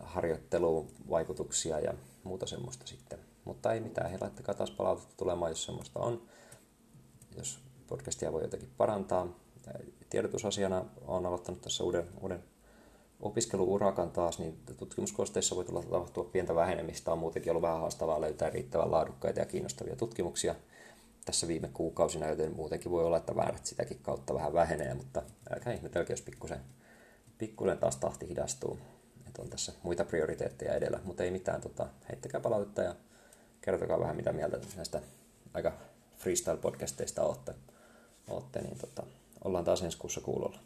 harjoitteluvaikutuksia 0.00 1.80
ja 1.80 1.94
muuta 2.24 2.46
semmoista 2.46 2.86
sitten. 2.86 3.18
Mutta 3.44 3.72
ei 3.72 3.80
mitään, 3.80 4.10
he 4.10 4.18
laittakaa 4.20 4.54
taas 4.54 4.70
palautetta 4.70 5.14
tulemaan, 5.16 5.50
jos 5.50 5.64
semmoista 5.64 6.00
on. 6.00 6.22
Jos 7.36 7.58
podcastia 7.86 8.32
voi 8.32 8.42
jotenkin 8.42 8.70
parantaa, 8.76 9.28
tiedotusasiana 10.10 10.84
olen 11.06 11.26
aloittanut 11.26 11.60
tässä 11.60 11.84
uuden, 11.84 12.08
uuden 12.20 12.44
opiskeluurakan 13.20 14.10
taas, 14.10 14.38
niin 14.38 14.58
tutkimuskosteissa 14.76 15.56
voi 15.56 15.64
tulla 15.64 15.82
tapahtua 15.82 16.24
pientä 16.24 16.54
vähenemistä. 16.54 17.12
On 17.12 17.18
muutenkin 17.18 17.50
ollut 17.50 17.62
vähän 17.62 17.80
haastavaa 17.80 18.20
löytää 18.20 18.50
riittävän 18.50 18.90
laadukkaita 18.90 19.40
ja 19.40 19.46
kiinnostavia 19.46 19.96
tutkimuksia 19.96 20.54
tässä 21.24 21.48
viime 21.48 21.68
kuukausina, 21.72 22.26
joten 22.26 22.56
muutenkin 22.56 22.90
voi 22.90 23.04
olla, 23.04 23.16
että 23.16 23.36
väärät 23.36 23.66
sitäkin 23.66 23.98
kautta 24.02 24.34
vähän 24.34 24.52
vähenee, 24.52 24.94
mutta 24.94 25.22
älkää 25.50 25.72
ihmetelkö, 25.72 26.12
jos 26.12 26.22
pikkusen, 26.22 26.60
pikkusen 27.38 27.78
taas 27.78 27.96
tahti 27.96 28.28
hidastuu. 28.28 28.78
Että 29.26 29.42
on 29.42 29.48
tässä 29.48 29.72
muita 29.82 30.04
prioriteetteja 30.04 30.74
edellä, 30.74 31.00
mutta 31.04 31.24
ei 31.24 31.30
mitään, 31.30 31.60
tota, 31.60 31.88
heittäkää 32.08 32.40
palautetta 32.40 32.82
ja 32.82 32.94
kertokaa 33.60 34.00
vähän 34.00 34.16
mitä 34.16 34.32
mieltä 34.32 34.58
näistä 34.76 35.02
aika 35.54 35.72
freestyle-podcasteista 36.18 37.22
olette, 37.22 37.54
olette 38.28 38.60
niin 38.60 38.78
tota, 38.78 39.02
ollaan 39.44 39.64
taas 39.64 39.82
ensi 39.82 39.98
kuussa 39.98 40.20
kuulolla. 40.20 40.58